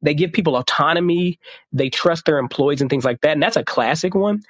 [0.04, 1.39] they give people autonomy,
[1.74, 3.34] they trust their employees and things like that.
[3.34, 4.42] And that's a classic one.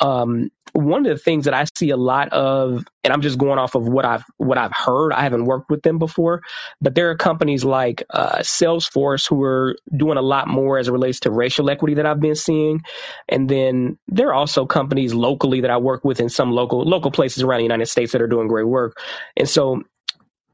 [0.00, 3.58] Um, one of the things that I see a lot of, and I'm just going
[3.58, 5.12] off of what I've what I've heard.
[5.12, 6.42] I haven't worked with them before,
[6.82, 10.92] but there are companies like uh, Salesforce who are doing a lot more as it
[10.92, 12.82] relates to racial equity that I've been seeing,
[13.28, 17.10] and then there are also companies locally that I work with in some local local
[17.10, 18.98] places around the United States that are doing great work.
[19.36, 19.82] And so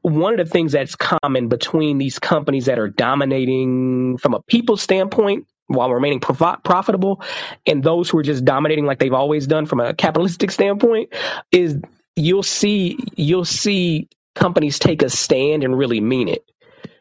[0.01, 4.77] one of the things that's common between these companies that are dominating from a people
[4.77, 7.21] standpoint while remaining prof- profitable
[7.65, 11.13] and those who are just dominating like they've always done from a capitalistic standpoint
[11.51, 11.77] is
[12.15, 16.43] you'll see you'll see companies take a stand and really mean it.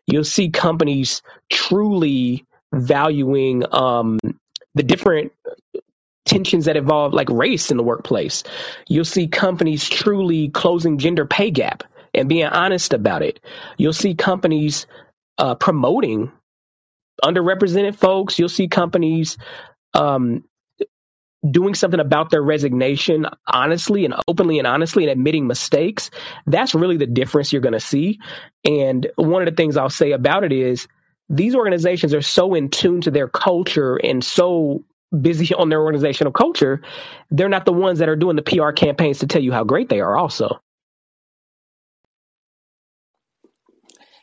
[0.07, 4.19] You'll see companies truly valuing um,
[4.75, 5.33] the different
[6.25, 8.43] tensions that involve like race in the workplace.
[8.89, 11.85] You'll see companies truly closing gender pay gap
[12.15, 13.41] and being honest about it.
[13.77, 14.87] You'll see companies
[15.37, 16.33] uh, promoting
[17.23, 18.39] underrepresented folks.
[18.39, 19.39] You'll see companies
[19.95, 20.45] um,
[21.49, 26.11] doing something about their resignation honestly and openly and honestly and admitting mistakes.
[26.47, 28.21] That's really the difference you're going to see.
[28.65, 30.89] And one of the things I'll say about it is
[31.29, 34.85] these organizations are so in tune to their culture and so
[35.19, 36.83] busy on their organizational culture,
[37.31, 39.89] they're not the ones that are doing the PR campaigns to tell you how great
[39.89, 40.61] they are also.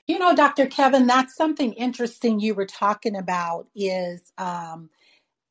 [0.07, 0.67] You know, Dr.
[0.67, 4.89] Kevin, that's something interesting you were talking about is um,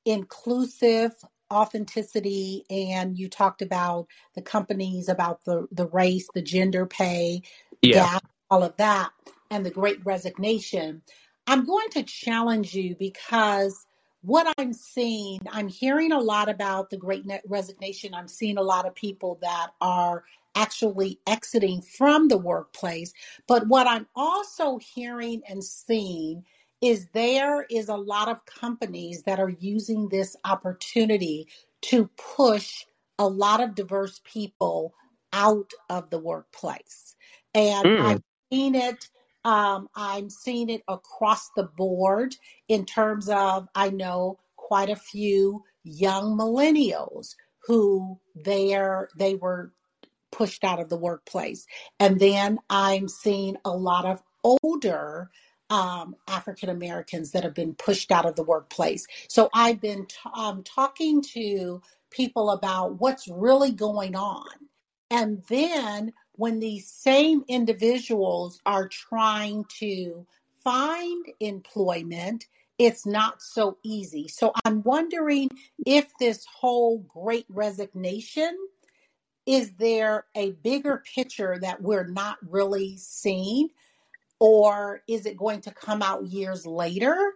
[0.05, 1.13] inclusive
[1.53, 7.43] authenticity and you talked about the companies about the the race the gender pay
[7.83, 8.05] Yeah.
[8.05, 9.11] gap all of that
[9.51, 11.03] and the great resignation
[11.47, 13.87] i'm going to challenge you because
[14.23, 18.63] what i'm seeing i'm hearing a lot about the great net resignation i'm seeing a
[18.63, 20.25] lot of people that are
[20.57, 23.13] actually exiting from the workplace
[23.49, 26.45] but what i'm also hearing and seeing
[26.81, 31.49] is there is a lot of companies that are using this opportunity
[31.83, 32.85] to push
[33.19, 34.95] a lot of diverse people
[35.33, 37.17] out of the workplace.
[37.55, 38.23] And I've Mm.
[38.53, 39.09] seen it,
[39.45, 42.37] um, I'm seeing it across the board
[42.69, 47.35] in terms of, I know quite a few young millennials
[47.67, 49.73] who they're, they were
[50.35, 51.67] pushed out of the workplace.
[52.01, 55.31] And then I'm seeing a lot of older
[55.71, 59.07] um, African Americans that have been pushed out of the workplace.
[59.29, 61.81] So I've been t- um, talking to
[62.11, 64.51] people about what's really going on.
[65.11, 70.27] And then when these same individuals are trying to
[70.63, 72.47] find employment,
[72.79, 74.27] it's not so easy.
[74.29, 75.49] So I'm wondering
[75.87, 78.57] if this whole great resignation
[79.47, 83.71] is there a bigger picture that we're not really seeing
[84.41, 87.33] or is it going to come out years later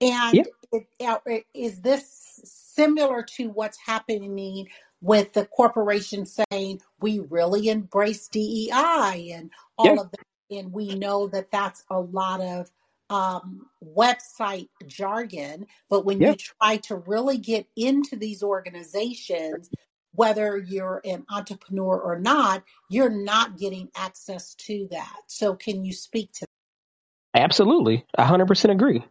[0.00, 1.18] and it, uh,
[1.54, 4.68] is this similar to what's happening
[5.02, 9.50] with the corporation saying we really embrace DEI and
[9.82, 9.90] Yeah.
[9.90, 10.20] all of that?
[10.50, 12.70] And we know that that's a lot of
[13.10, 15.66] um, website jargon.
[15.90, 16.24] But when Yeah.
[16.24, 19.70] you try to really get into these organizations,
[20.16, 25.16] whether you're an entrepreneur or not, you're not getting access to that.
[25.26, 27.42] So, can you speak to that?
[27.42, 28.04] Absolutely.
[28.18, 29.04] 100% agree.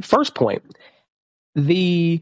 [0.00, 0.62] First point,
[1.54, 2.20] the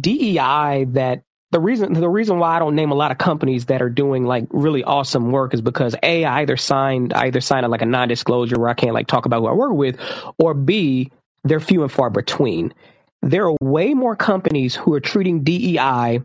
[0.00, 3.80] DEI that the reason the reason why I don't name a lot of companies that
[3.80, 7.68] are doing like really awesome work is because A, I either signed I either signed
[7.68, 10.00] like a non-disclosure where I can't like talk about who I work with,
[10.38, 11.12] or B,
[11.44, 12.74] they're few and far between.
[13.22, 16.22] There are way more companies who are treating DEI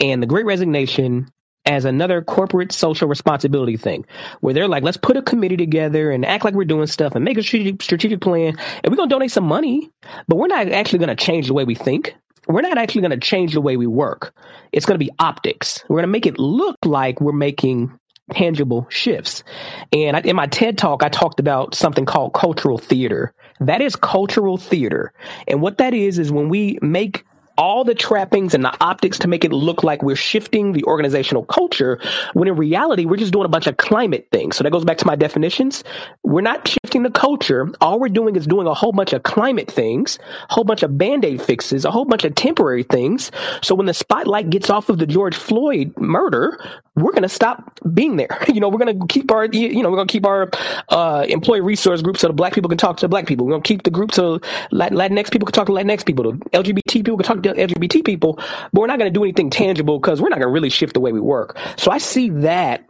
[0.00, 1.30] and the great resignation
[1.66, 4.06] as another corporate social responsibility thing
[4.40, 7.24] where they're like let's put a committee together and act like we're doing stuff and
[7.24, 9.90] make a strategic, strategic plan and we're going to donate some money
[10.28, 12.14] but we're not actually going to change the way we think.
[12.48, 14.34] We're not actually going to change the way we work.
[14.72, 15.84] It's going to be optics.
[15.88, 17.98] We're going to make it look like we're making
[18.32, 19.44] tangible shifts.
[19.92, 23.34] And I, in my ted talk i talked about something called cultural theater.
[23.60, 25.12] That is cultural theater.
[25.46, 27.24] And what that is is when we make
[27.60, 31.44] all the trappings and the optics to make it look like we're shifting the organizational
[31.44, 32.00] culture
[32.32, 34.56] when in reality we're just doing a bunch of climate things.
[34.56, 35.84] So that goes back to my definitions.
[36.22, 37.70] We're not shifting the culture.
[37.82, 40.96] All we're doing is doing a whole bunch of climate things a whole bunch of
[40.96, 43.30] band-aid fixes a whole bunch of temporary things.
[43.62, 46.58] So when the spotlight gets off of the george floyd murder
[46.96, 48.28] we're going to stop being there.
[48.50, 50.50] You know we're going to keep our you know we're going to keep our
[50.88, 53.46] uh, employee resource group so the black people can talk to the black people.
[53.46, 54.40] We're going to keep the group so
[54.72, 56.32] latinx people can talk to latinx people.
[56.32, 59.50] The lgbt people can talk to LGBT people, but we're not going to do anything
[59.50, 61.58] tangible because we're not going to really shift the way we work.
[61.76, 62.84] So I see that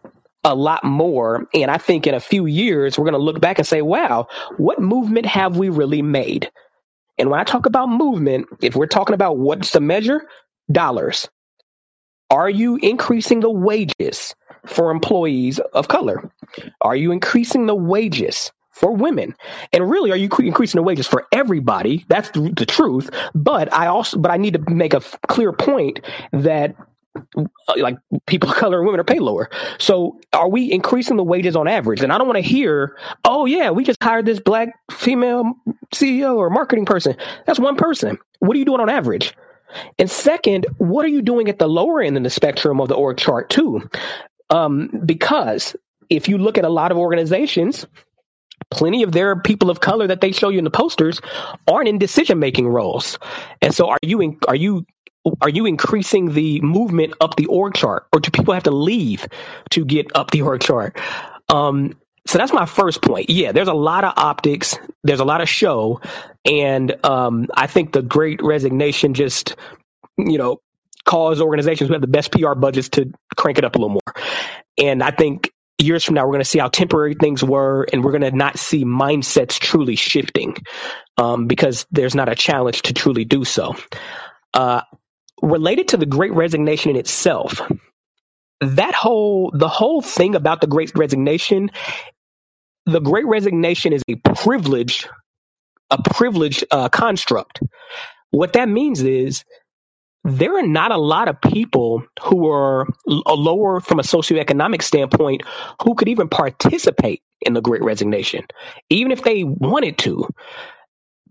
[0.45, 1.47] a lot more.
[1.55, 4.29] And I think in a few years, we're going to look back and say, wow,
[4.57, 6.51] what movement have we really made?
[7.19, 10.27] And when I talk about movement, if we're talking about what's the measure,
[10.71, 11.29] dollars.
[12.31, 14.35] Are you increasing the wages
[14.67, 16.33] for employees of color?
[16.81, 19.37] Are you increasing the wages for women?
[19.73, 22.05] And really, are you increasing the wages for everybody?
[22.09, 23.11] That's the, the truth.
[23.35, 26.01] But I also, but I need to make a f- clear point
[26.33, 26.77] that
[27.37, 29.51] uh, like people of color and women are paid lower.
[29.79, 32.03] So are we increasing the wages on average?
[32.03, 35.55] And I don't want to hear, oh yeah, we just hired this black female
[35.95, 37.17] CEO or marketing person.
[37.47, 38.19] That's one person.
[38.41, 39.35] What are you doing on average?
[39.99, 42.95] And second, what are you doing at the lower end of the spectrum of the
[42.95, 43.89] org chart too?
[44.51, 45.77] Um, because
[46.09, 47.87] if you look at a lot of organizations,
[48.71, 51.21] plenty of their people of color that they show you in the posters
[51.67, 53.19] aren't in decision making roles.
[53.61, 54.87] And so are you in, are you
[55.43, 59.27] are you increasing the movement up the org chart or do people have to leave
[59.71, 60.99] to get up the org chart?
[61.49, 63.29] Um, so that's my first point.
[63.29, 66.01] Yeah, there's a lot of optics, there's a lot of show,
[66.45, 69.57] and um, I think the great resignation just
[70.27, 70.61] you know,
[71.05, 74.15] cause organizations who have the best PR budgets to crank it up a little more.
[74.79, 75.51] And I think
[75.83, 78.37] years from now, we're going to see how temporary things were, and we're going to
[78.37, 80.57] not see mindsets truly shifting
[81.19, 83.77] um, because there's not a challenge to truly do so.
[84.55, 84.83] Uh,
[85.43, 87.63] related to the Great Resignation in itself,
[88.61, 91.71] that whole the whole thing about the Great Resignation
[92.87, 95.09] the Great Resignation is a privileged
[95.91, 97.61] a privileged uh, construct.
[98.31, 99.45] What that means is
[100.25, 105.43] there are not a lot of people who are lower from a socioeconomic standpoint
[105.83, 108.45] who could even participate in the Great Resignation,
[108.91, 110.29] even if they wanted to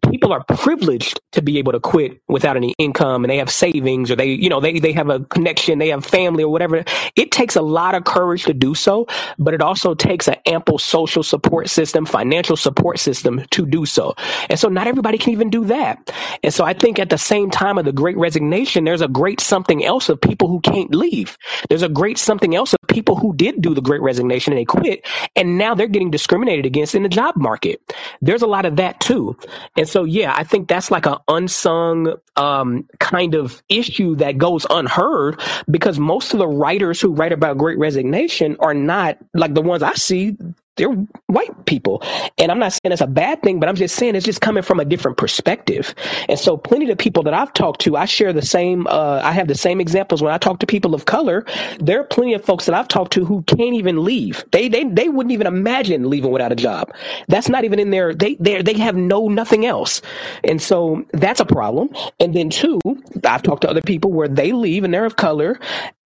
[0.10, 4.12] people are privileged to be able to quit without any income and they have savings
[4.12, 6.86] or they you know they they have a connection they have family or whatever.
[7.16, 9.08] It takes a lot of courage to do so
[9.40, 14.16] but it also takes an ample social support system financial support system to do so.
[14.50, 16.12] And so not everybody can even do that.
[16.44, 19.42] And so i think at the same time of the great resignation there's a great
[19.42, 21.38] something else of people who can't leave.
[21.70, 24.66] There's a great something else of people who did do the great resignation and they
[24.66, 27.82] quit and now they're getting discriminated against in the job market.
[28.22, 29.38] There's a lot of that too.
[29.78, 34.66] And so, yeah, I think that's like an unsung um, kind of issue that goes
[34.70, 39.62] unheard because most of the writers who write about Great Resignation are not like the
[39.62, 40.38] ones I see
[40.80, 40.96] they're
[41.28, 42.02] white people.
[42.38, 44.64] And I'm not saying it's a bad thing, but I'm just saying it's just coming
[44.64, 45.94] from a different perspective.
[46.28, 49.34] And so plenty of people that I've talked to, I share the same, uh, I
[49.34, 51.46] have the same examples when I talk to people of color.
[51.80, 54.46] There are plenty of folks that I've talked to who can't even leave.
[54.52, 56.94] They, they, they wouldn't even imagine leaving without a job.
[57.28, 60.02] That's not even in their, they, they, they have no nothing else.
[60.44, 61.90] And so that's a problem.
[62.20, 62.80] And then two,
[63.24, 65.60] I've talked to other people where they leave and they're of color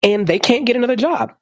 [0.02, 1.34] and they can't get another job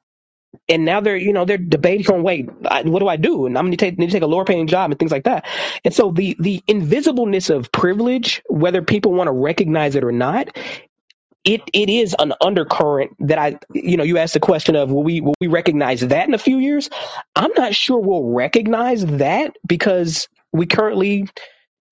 [0.68, 2.48] and now they're you know they're debating on wait
[2.84, 3.46] what do I do?
[3.46, 5.46] And I'm to take need to take a lower paying job and things like that.
[5.84, 10.48] And so the the invisibleness of privilege whether people want to recognize it or not
[11.44, 15.02] it it is an undercurrent that I you know you asked the question of will
[15.02, 16.90] we will we recognize that in a few years?
[17.34, 21.28] I'm not sure we'll recognize that because we currently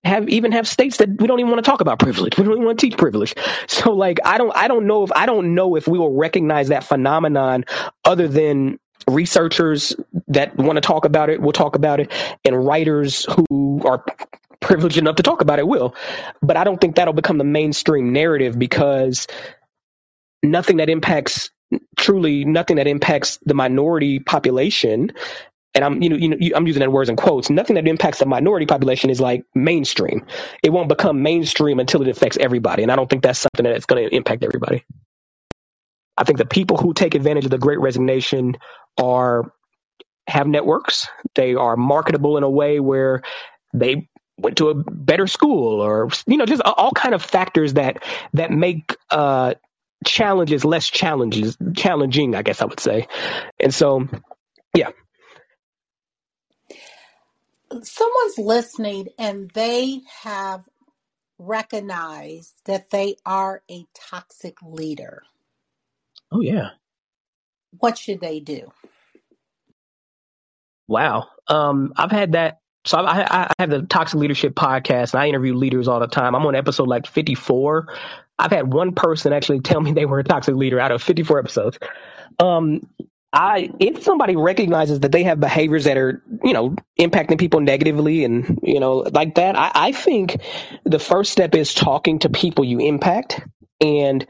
[0.03, 2.37] have even have states that we don't even want to talk about privilege.
[2.37, 3.35] We don't even want to teach privilege.
[3.67, 6.69] So like I don't I don't know if I don't know if we will recognize
[6.69, 7.65] that phenomenon
[8.05, 8.79] other than
[9.09, 9.95] researchers
[10.29, 12.11] that want to talk about it will talk about it
[12.45, 14.05] and writers who are
[14.59, 15.95] privileged enough to talk about it will.
[16.41, 19.27] But I don't think that'll become the mainstream narrative because
[20.43, 21.51] nothing that impacts
[21.97, 25.11] truly nothing that impacts the minority population
[25.75, 27.49] and I'm you know, you know I'm using that words in quotes.
[27.49, 30.25] Nothing that impacts the minority population is like mainstream.
[30.63, 33.85] It won't become mainstream until it affects everybody, and I don't think that's something that's
[33.85, 34.83] going to impact everybody.
[36.17, 38.57] I think the people who take advantage of the Great Resignation
[38.97, 39.53] are
[40.27, 41.07] have networks.
[41.35, 43.21] They are marketable in a way where
[43.73, 48.03] they went to a better school, or you know, just all kind of factors that
[48.33, 49.53] that make uh,
[50.05, 52.35] challenges less challenges challenging.
[52.35, 53.07] I guess I would say,
[53.59, 54.07] and so
[54.75, 54.89] yeah,
[57.83, 60.63] someone's listening and they have
[61.37, 65.23] recognized that they are a toxic leader,
[66.31, 66.71] oh yeah,
[67.79, 68.71] what should they do?
[70.89, 71.29] wow.
[71.47, 72.59] Um, I've had that.
[72.85, 76.35] So I, I have the Toxic Leadership podcast, and I interview leaders all the time.
[76.35, 77.93] I'm on episode like 54.
[78.39, 81.39] I've had one person actually tell me they were a toxic leader out of 54
[81.39, 81.77] episodes.
[82.39, 82.89] Um,
[83.31, 88.25] I if somebody recognizes that they have behaviors that are you know impacting people negatively
[88.25, 90.37] and you know like that, I, I think
[90.83, 93.41] the first step is talking to people you impact
[93.81, 94.25] and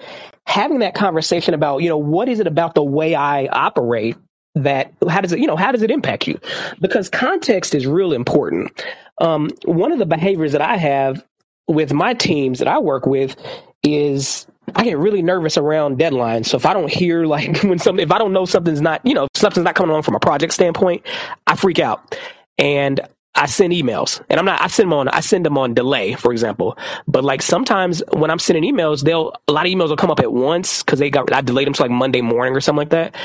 [0.45, 4.17] having that conversation about you know what is it about the way I operate
[4.55, 6.39] that how does it you know how does it impact you
[6.81, 8.83] because context is real important.
[9.21, 11.23] Um, one of the behaviors that I have
[11.67, 13.35] with my teams that I work with
[13.83, 16.47] is I get really nervous around deadlines.
[16.47, 19.13] So if I don't hear like when some, if I don't know something's not, you
[19.13, 21.05] know, something's not coming along from a project standpoint,
[21.47, 22.17] I freak out
[22.57, 23.01] and
[23.35, 26.13] I send emails and I'm not, I send them on, I send them on delay,
[26.15, 26.77] for example.
[27.07, 30.19] But like sometimes when I'm sending emails, they'll, a lot of emails will come up
[30.19, 32.89] at once because they got, I delayed them to like Monday morning or something like
[32.89, 33.15] that.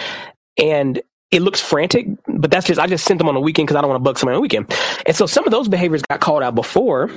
[0.58, 3.76] And it looks frantic, but that's just, I just sent them on the weekend because
[3.76, 4.74] I don't want to bug somebody on the weekend.
[5.06, 7.10] And so some of those behaviors got called out before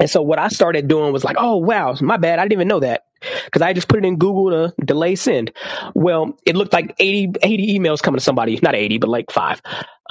[0.00, 2.38] and so what I started doing was like, oh wow, my bad.
[2.38, 3.04] I didn't even know that
[3.44, 5.52] because I just put it in Google to delay send.
[5.94, 9.60] Well, it looked like 80, 80 emails coming to somebody, not 80, but like five.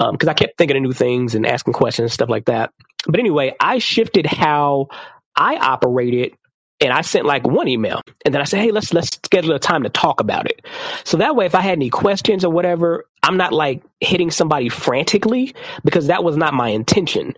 [0.00, 2.72] Um, cause I kept thinking of new things and asking questions and stuff like that.
[3.06, 4.88] But anyway, I shifted how
[5.36, 6.34] I operated
[6.80, 9.58] and I sent like one email and then I said, Hey, let's, let's schedule a
[9.58, 10.64] time to talk about it.
[11.04, 14.68] So that way, if I had any questions or whatever, I'm not like hitting somebody
[14.68, 15.54] frantically
[15.84, 17.34] because that was not my intention.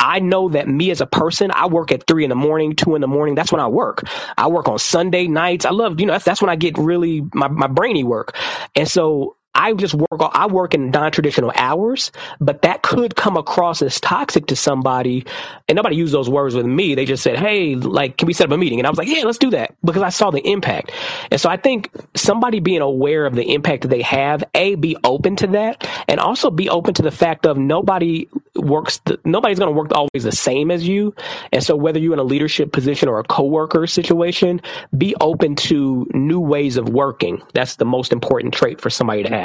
[0.00, 2.96] I know that me as a person, I work at three in the morning, two
[2.96, 3.36] in the morning.
[3.36, 4.04] That's when I work.
[4.38, 5.66] I work on Sunday nights.
[5.66, 8.36] I love, you know, that's, that's when I get really my, my brainy work.
[8.76, 13.82] And so I just work I work in non-traditional hours, but that could come across
[13.82, 15.26] as toxic to somebody.
[15.68, 16.94] And nobody used those words with me.
[16.94, 19.08] They just said, "Hey, like, can we set up a meeting?" And I was like,
[19.08, 20.92] "Yeah, let's do that," because I saw the impact.
[21.30, 24.96] And so I think somebody being aware of the impact that they have, a be
[25.02, 29.00] open to that, and also be open to the fact of nobody works.
[29.04, 31.14] The, nobody's going to work always the same as you.
[31.52, 34.60] And so whether you're in a leadership position or a coworker situation,
[34.96, 37.42] be open to new ways of working.
[37.52, 39.39] That's the most important trait for somebody to have.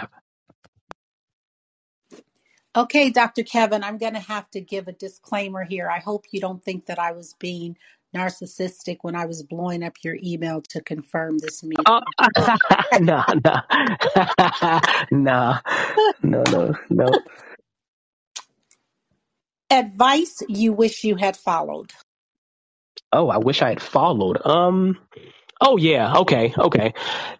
[2.76, 3.44] Okay, Dr.
[3.44, 5.90] Kevin, I'm going to have to give a disclaimer here.
[5.90, 7.78] I hope you don't think that I was being
[8.16, 11.86] narcissistic when I was blowing up your email to confirm this meeting.
[11.88, 12.02] Oh,
[13.00, 13.62] no, no,
[15.12, 15.60] no,
[16.24, 17.10] no, no, no.
[19.70, 21.92] Advice you wish you had followed.
[23.14, 24.38] Oh, I wish I had followed.
[24.46, 24.98] Um.
[25.62, 26.18] Oh yeah.
[26.20, 26.54] Okay.
[26.58, 26.94] Okay.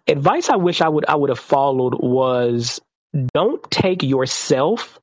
[0.06, 2.80] Advice I wish I would I would have followed was
[3.34, 5.00] don't take yourself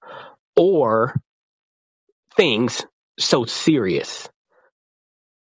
[0.56, 1.16] or
[2.36, 2.86] things
[3.20, 4.30] so serious.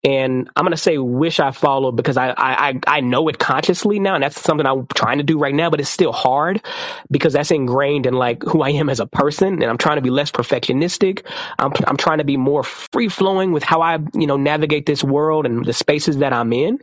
[0.03, 4.15] And I'm gonna say wish I followed because I, I I know it consciously now,
[4.15, 5.69] and that's something I'm trying to do right now.
[5.69, 6.65] But it's still hard
[7.11, 10.01] because that's ingrained in like who I am as a person, and I'm trying to
[10.01, 11.28] be less perfectionistic.
[11.59, 15.03] I'm I'm trying to be more free flowing with how I you know navigate this
[15.03, 16.80] world and the spaces that I'm in.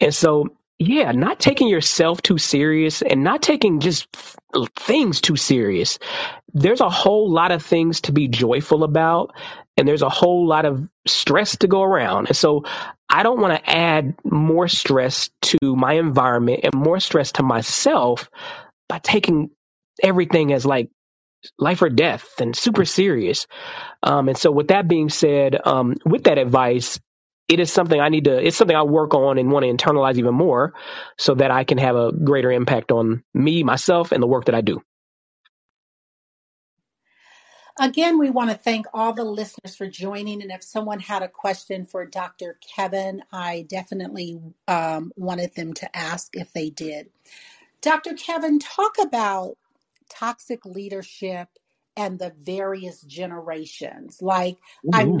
[0.00, 0.46] And so
[0.80, 4.08] yeah, not taking yourself too serious and not taking just
[4.78, 5.98] things too serious.
[6.54, 9.34] There's a whole lot of things to be joyful about,
[9.76, 12.28] and there's a whole lot of stress to go around.
[12.28, 12.64] And so
[13.10, 18.30] I don't want to add more stress to my environment and more stress to myself
[18.88, 19.50] by taking
[20.02, 20.88] everything as like
[21.58, 23.46] life or death and super serious.
[24.02, 26.98] Um, and so, with that being said, um, with that advice,
[27.50, 30.16] it is something I need to, it's something I work on and want to internalize
[30.16, 30.72] even more
[31.18, 34.54] so that I can have a greater impact on me, myself, and the work that
[34.54, 34.80] I do.
[37.80, 40.42] Again, we want to thank all the listeners for joining.
[40.42, 42.58] And if someone had a question for Dr.
[42.76, 44.38] Kevin, I definitely
[44.68, 47.10] um, wanted them to ask if they did.
[47.80, 48.14] Dr.
[48.14, 49.56] Kevin, talk about
[50.10, 51.48] toxic leadership
[51.96, 54.20] and the various generations.
[54.20, 54.58] Like,
[54.92, 55.16] I'm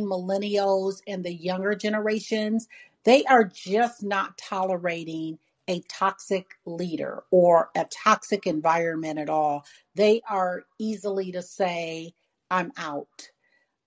[0.00, 2.68] millennials and the younger generations,
[3.04, 5.38] they are just not tolerating
[5.68, 9.64] a toxic leader or a toxic environment at all.
[9.94, 12.14] They are easily to say,
[12.50, 13.30] I'm out.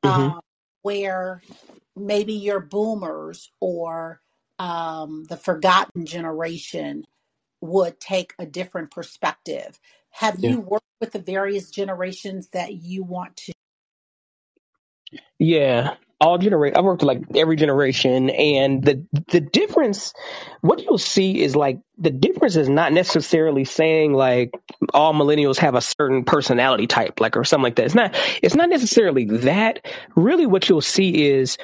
[0.03, 0.21] Mm-hmm.
[0.21, 0.41] Um,
[0.83, 1.41] where
[1.95, 4.21] maybe your boomers or
[4.59, 7.03] um, the forgotten generation
[7.59, 9.79] would take a different perspective.
[10.11, 10.51] Have yeah.
[10.51, 13.53] you worked with the various generations that you want to
[15.39, 16.77] yeah, all generation.
[16.77, 20.13] I've worked with like every generation, and the the difference,
[20.61, 24.51] what you'll see is like the difference is not necessarily saying like
[24.93, 27.85] all millennials have a certain personality type, like or something like that.
[27.85, 28.15] It's not.
[28.41, 29.85] It's not necessarily that.
[30.15, 31.57] Really, what you'll see is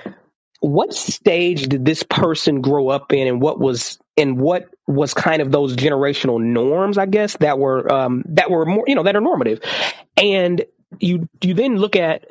[0.59, 5.41] what stage did this person grow up in, and what was and what was kind
[5.41, 9.15] of those generational norms, I guess, that were um, that were more, you know, that
[9.15, 9.61] are normative,
[10.17, 10.63] and
[10.99, 12.25] you you then look at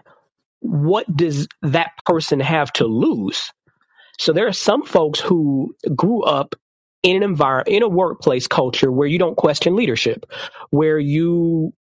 [0.60, 3.52] what does that person have to lose?
[4.18, 6.54] So there are some folks who grew up
[7.02, 10.26] in an environment, in a workplace culture where you don't question leadership,
[10.70, 11.72] where you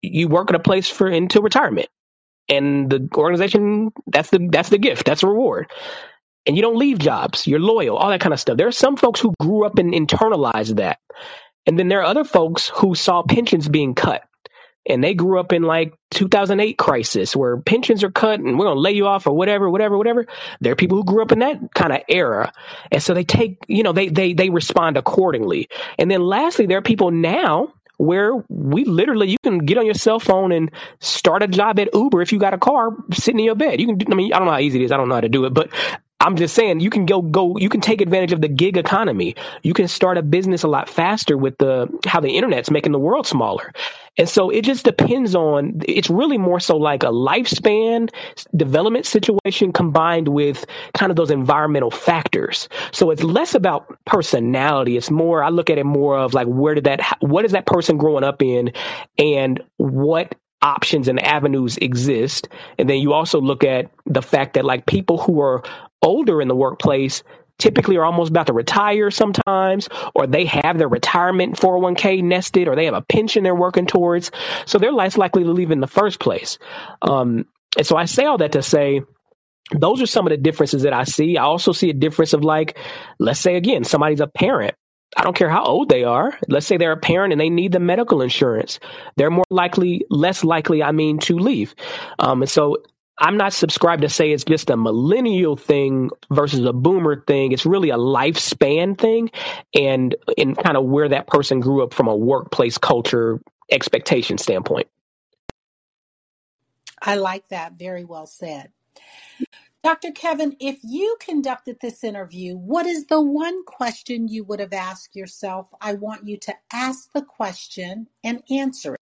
[0.00, 1.88] you work at a place for into retirement,
[2.48, 5.70] and the organization that's the that's the gift, that's the reward,
[6.46, 8.56] and you don't leave jobs, you're loyal, all that kind of stuff.
[8.56, 10.98] There are some folks who grew up and internalized that,
[11.66, 14.22] and then there are other folks who saw pensions being cut
[14.86, 18.76] and they grew up in like 2008 crisis where pensions are cut and we're going
[18.76, 20.26] to lay you off or whatever whatever whatever
[20.60, 22.52] there are people who grew up in that kind of era
[22.90, 25.68] and so they take you know they they they respond accordingly
[25.98, 29.94] and then lastly there are people now where we literally you can get on your
[29.94, 33.44] cell phone and start a job at Uber if you got a car sitting in
[33.46, 33.80] your bed.
[33.80, 34.92] You can do, I mean I don't know how easy it is.
[34.92, 35.70] I don't know how to do it, but
[36.22, 39.34] I'm just saying you can go go you can take advantage of the gig economy.
[39.62, 42.98] You can start a business a lot faster with the how the internet's making the
[42.98, 43.72] world smaller.
[44.16, 48.10] And so it just depends on it's really more so like a lifespan
[48.54, 50.64] development situation combined with
[50.94, 52.68] kind of those environmental factors.
[52.92, 54.96] So it's less about personality.
[54.96, 57.66] It's more I look at it more of like where did that what is that
[57.66, 58.72] person growing up in
[59.18, 62.48] and what options and avenues exist.
[62.78, 65.62] And then you also look at the fact that like people who are
[66.02, 67.22] older in the workplace
[67.58, 72.74] typically are almost about to retire sometimes, or they have their retirement 401k nested, or
[72.74, 74.30] they have a pension they're working towards.
[74.66, 76.58] So they're less likely to leave in the first place.
[77.02, 77.46] Um,
[77.76, 79.02] and so I say all that to say,
[79.70, 81.36] those are some of the differences that I see.
[81.36, 82.78] I also see a difference of like,
[83.18, 84.74] let's say again, somebody's a parent
[85.16, 86.38] I don't care how old they are.
[86.48, 88.80] Let's say they're a parent and they need the medical insurance.
[89.16, 91.74] They're more likely, less likely, I mean, to leave.
[92.18, 92.78] Um, and so
[93.18, 97.52] I'm not subscribed to say it's just a millennial thing versus a boomer thing.
[97.52, 99.30] It's really a lifespan thing
[99.74, 103.40] and in kind of where that person grew up from a workplace culture
[103.70, 104.88] expectation standpoint.
[107.00, 107.74] I like that.
[107.74, 108.70] Very well said.
[109.82, 110.12] Dr.
[110.12, 115.16] Kevin, if you conducted this interview, what is the one question you would have asked
[115.16, 115.68] yourself?
[115.80, 119.00] I want you to ask the question and answer it.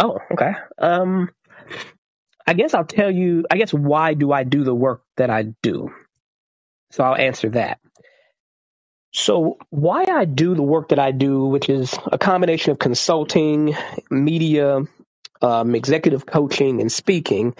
[0.00, 0.52] Oh, okay.
[0.78, 1.30] Um,
[2.46, 5.44] I guess I'll tell you, I guess, why do I do the work that I
[5.62, 5.92] do?
[6.92, 7.80] So I'll answer that.
[9.12, 13.76] So, why I do the work that I do, which is a combination of consulting,
[14.10, 14.82] media,
[15.42, 17.54] um, executive coaching, and speaking,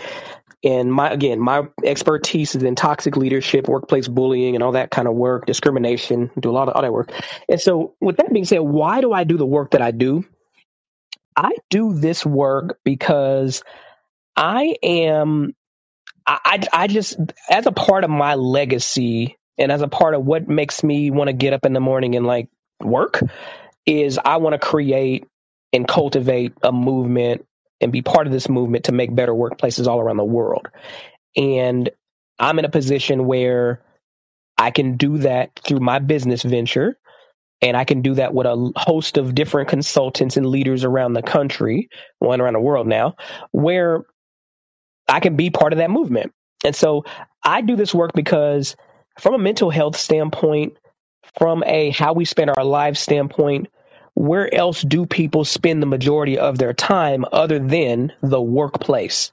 [0.66, 5.06] and my again, my expertise is in toxic leadership, workplace bullying, and all that kind
[5.06, 6.28] of work, discrimination.
[6.40, 7.12] Do a lot of all that work.
[7.48, 10.24] And so, with that being said, why do I do the work that I do?
[11.36, 13.62] I do this work because
[14.34, 15.54] I am.
[16.26, 17.16] I, I, I just
[17.48, 21.28] as a part of my legacy and as a part of what makes me want
[21.28, 22.48] to get up in the morning and like
[22.80, 23.20] work
[23.86, 25.26] is I want to create
[25.72, 27.46] and cultivate a movement
[27.80, 30.68] and be part of this movement to make better workplaces all around the world.
[31.36, 31.90] And
[32.38, 33.82] I'm in a position where
[34.56, 36.98] I can do that through my business venture.
[37.62, 41.22] And I can do that with a host of different consultants and leaders around the
[41.22, 43.16] country, one around the world now,
[43.50, 44.04] where
[45.08, 46.32] I can be part of that movement.
[46.64, 47.04] And so
[47.42, 48.76] I do this work because,
[49.18, 50.76] from a mental health standpoint,
[51.38, 53.68] from a how we spend our lives standpoint,
[54.16, 59.30] where else do people spend the majority of their time other than the workplace?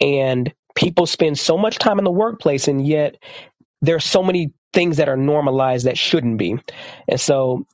[0.00, 3.16] And people spend so much time in the workplace, and yet
[3.82, 6.56] there are so many things that are normalized that shouldn't be.
[7.08, 7.66] And so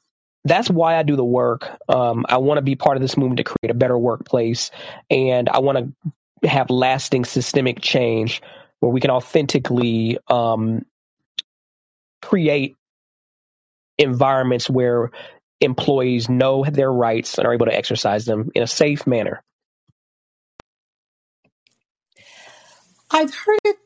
[0.45, 1.69] that's why I do the work.
[1.91, 4.71] Um, I want to be part of this movement to create a better workplace,
[5.11, 5.95] and I want
[6.43, 8.41] to have lasting systemic change
[8.81, 10.87] where we can authentically um,
[12.23, 12.77] create
[13.99, 15.11] environments where
[15.61, 19.43] employees know their rights and are able to exercise them in a safe manner.
[23.11, 23.79] I've heard it,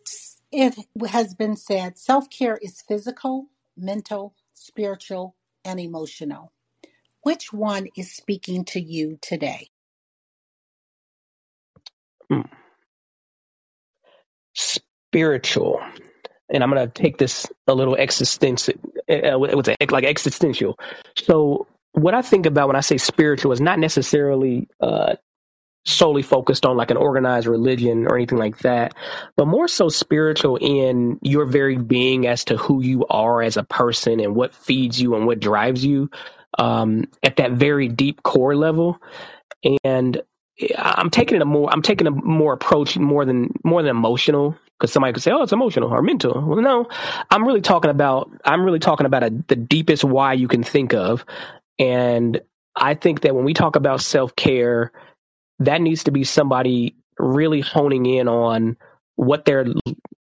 [0.53, 0.75] it
[1.09, 6.53] has been said self care is physical, mental, spiritual, and emotional.
[7.23, 9.69] Which one is speaking to you today?
[12.31, 12.43] Hmm.
[14.55, 15.81] Spiritual.
[16.51, 18.75] And I'm to take this a little existential,
[19.09, 20.79] uh, what's it, like existential.
[21.17, 25.15] So, what I think about when I say spiritual is not necessarily uh,
[25.87, 28.95] solely focused on like an organized religion or anything like that,
[29.37, 33.63] but more so spiritual in your very being as to who you are as a
[33.63, 36.11] person and what feeds you and what drives you
[36.59, 38.99] um, at that very deep core level.
[39.85, 40.21] And
[40.77, 44.57] I'm taking it a more I'm taking a more approach more than more than emotional
[44.79, 46.33] because somebody could say oh it's emotional or mental.
[46.41, 46.89] Well, no,
[47.31, 50.95] I'm really talking about I'm really talking about a, the deepest why you can think
[50.95, 51.25] of,
[51.79, 52.41] and
[52.77, 54.93] I think that when we talk about self care
[55.61, 58.77] that needs to be somebody really honing in on
[59.17, 59.67] what their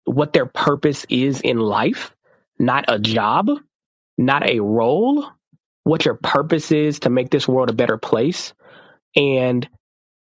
[0.05, 2.15] what their purpose is in life,
[2.59, 3.49] not a job,
[4.17, 5.27] not a role,
[5.83, 8.53] what your purpose is to make this world a better place.
[9.15, 9.67] And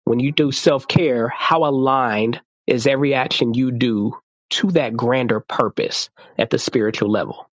[0.09, 4.19] when you do self-care, how aligned is every action you do
[4.51, 7.51] to that grander purpose at the spiritual level?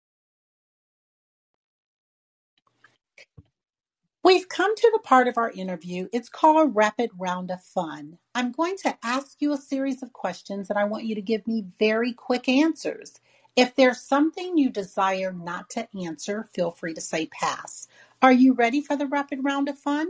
[4.22, 6.09] We've come to the part of our interview.
[6.12, 8.18] It's called Rapid Round of Fun.
[8.34, 11.46] I'm going to ask you a series of questions and I want you to give
[11.48, 13.14] me very quick answers.
[13.57, 17.88] If there's something you desire not to answer, feel free to say pass.
[18.22, 20.09] Are you ready for the Rapid Round of Fun?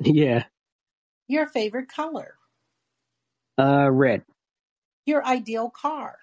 [0.04, 0.44] Yeah.
[1.32, 2.34] Your favorite color?
[3.58, 4.22] Uh, red.
[5.06, 6.18] Your ideal car?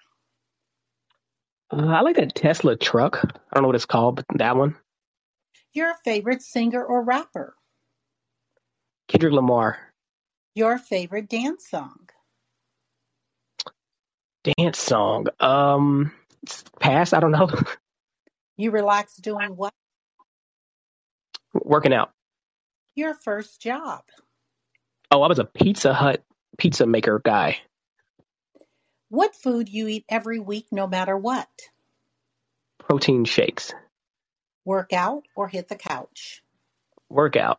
[1.68, 3.18] Uh, I like that Tesla truck.
[3.24, 4.76] I don't know what it's called, but that one.
[5.72, 7.56] Your favorite singer or rapper?
[9.08, 9.80] Kendrick Lamar.
[10.54, 12.08] Your favorite dance song?
[14.44, 15.26] Dance song.
[15.40, 16.12] Um,
[16.78, 17.12] pass.
[17.12, 17.50] I don't know.
[18.56, 19.72] You relax doing what?
[21.54, 22.12] Working out.
[22.94, 24.02] Your first job?
[25.12, 26.22] Oh, I was a Pizza Hut
[26.56, 27.58] pizza maker guy.
[29.08, 31.48] What food you eat every week, no matter what?
[32.78, 33.72] Protein shakes.
[34.64, 36.44] Work out or hit the couch?
[37.08, 37.58] Workout.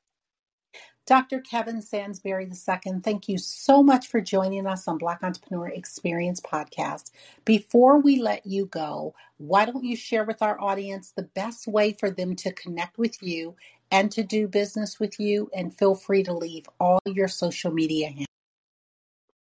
[1.06, 1.42] Dr.
[1.42, 7.12] Kevin Sansberry II, thank you so much for joining us on Black Entrepreneur Experience Podcast.
[7.44, 11.92] Before we let you go, why don't you share with our audience the best way
[11.92, 13.56] for them to connect with you
[13.92, 15.50] and to do business with you?
[15.56, 18.28] And feel free to leave all your social media handles.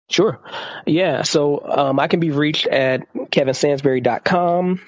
[0.10, 0.40] Sure.
[0.86, 1.24] Yeah.
[1.24, 4.82] So um, I can be reached at kevinsansberry.com.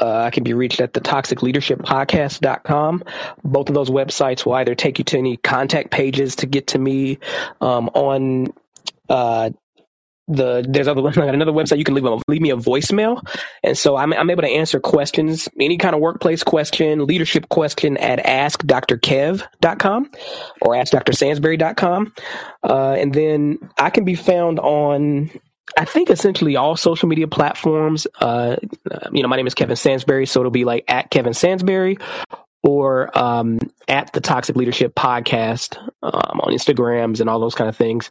[0.00, 3.04] Uh, I can be reached at the toxic leadership toxicleadershippodcast.com.
[3.44, 6.78] Both of those websites will either take you to any contact pages to get to
[6.78, 7.18] me
[7.60, 8.52] um, on
[9.08, 9.50] uh,
[10.32, 13.22] the there's other got another website you can leave a, leave me a voicemail,
[13.62, 17.96] and so I'm I'm able to answer questions, any kind of workplace question, leadership question
[17.96, 20.10] at askdrkev.com
[20.60, 22.12] or askdrsansberry.com,
[22.62, 25.30] uh, and then I can be found on
[25.76, 28.06] I think essentially all social media platforms.
[28.20, 28.56] Uh,
[29.12, 32.00] you know, my name is Kevin Sansberry, so it'll be like at Kevin Sansberry
[32.62, 33.58] or um,
[33.88, 38.10] at the Toxic Leadership Podcast um, on Instagrams and all those kind of things.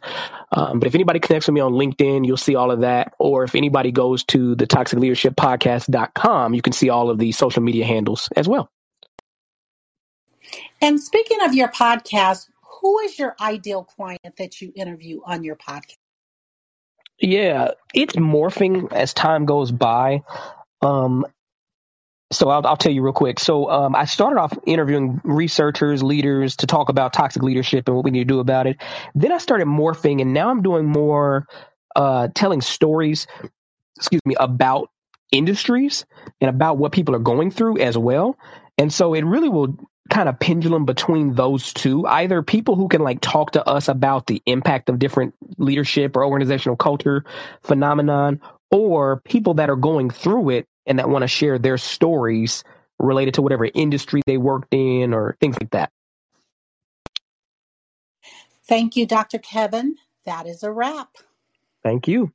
[0.50, 3.14] Um, but if anybody connects with me on LinkedIn, you'll see all of that.
[3.18, 7.32] Or if anybody goes to the Toxic Leadership Podcast.com, you can see all of the
[7.32, 8.68] social media handles as well.
[10.80, 12.48] And speaking of your podcast,
[12.80, 15.96] who is your ideal client that you interview on your podcast?
[17.18, 20.22] Yeah, it's morphing as time goes by.
[20.82, 21.24] Um,
[22.32, 23.38] so I'll, I'll tell you real quick.
[23.38, 28.04] So um, I started off interviewing researchers, leaders to talk about toxic leadership and what
[28.04, 28.78] we need to do about it.
[29.14, 31.46] Then I started morphing, and now I'm doing more
[31.94, 33.26] uh, telling stories.
[33.96, 34.88] Excuse me about
[35.30, 36.04] industries
[36.40, 38.36] and about what people are going through as well.
[38.78, 39.76] And so it really will
[40.10, 44.26] kind of pendulum between those two either people who can like talk to us about
[44.26, 47.24] the impact of different leadership or organizational culture
[47.62, 52.64] phenomenon or people that are going through it and that want to share their stories
[52.98, 55.90] related to whatever industry they worked in or things like that.
[58.68, 59.38] Thank you, Dr.
[59.38, 59.96] Kevin.
[60.24, 61.16] That is a wrap.
[61.82, 62.32] Thank you.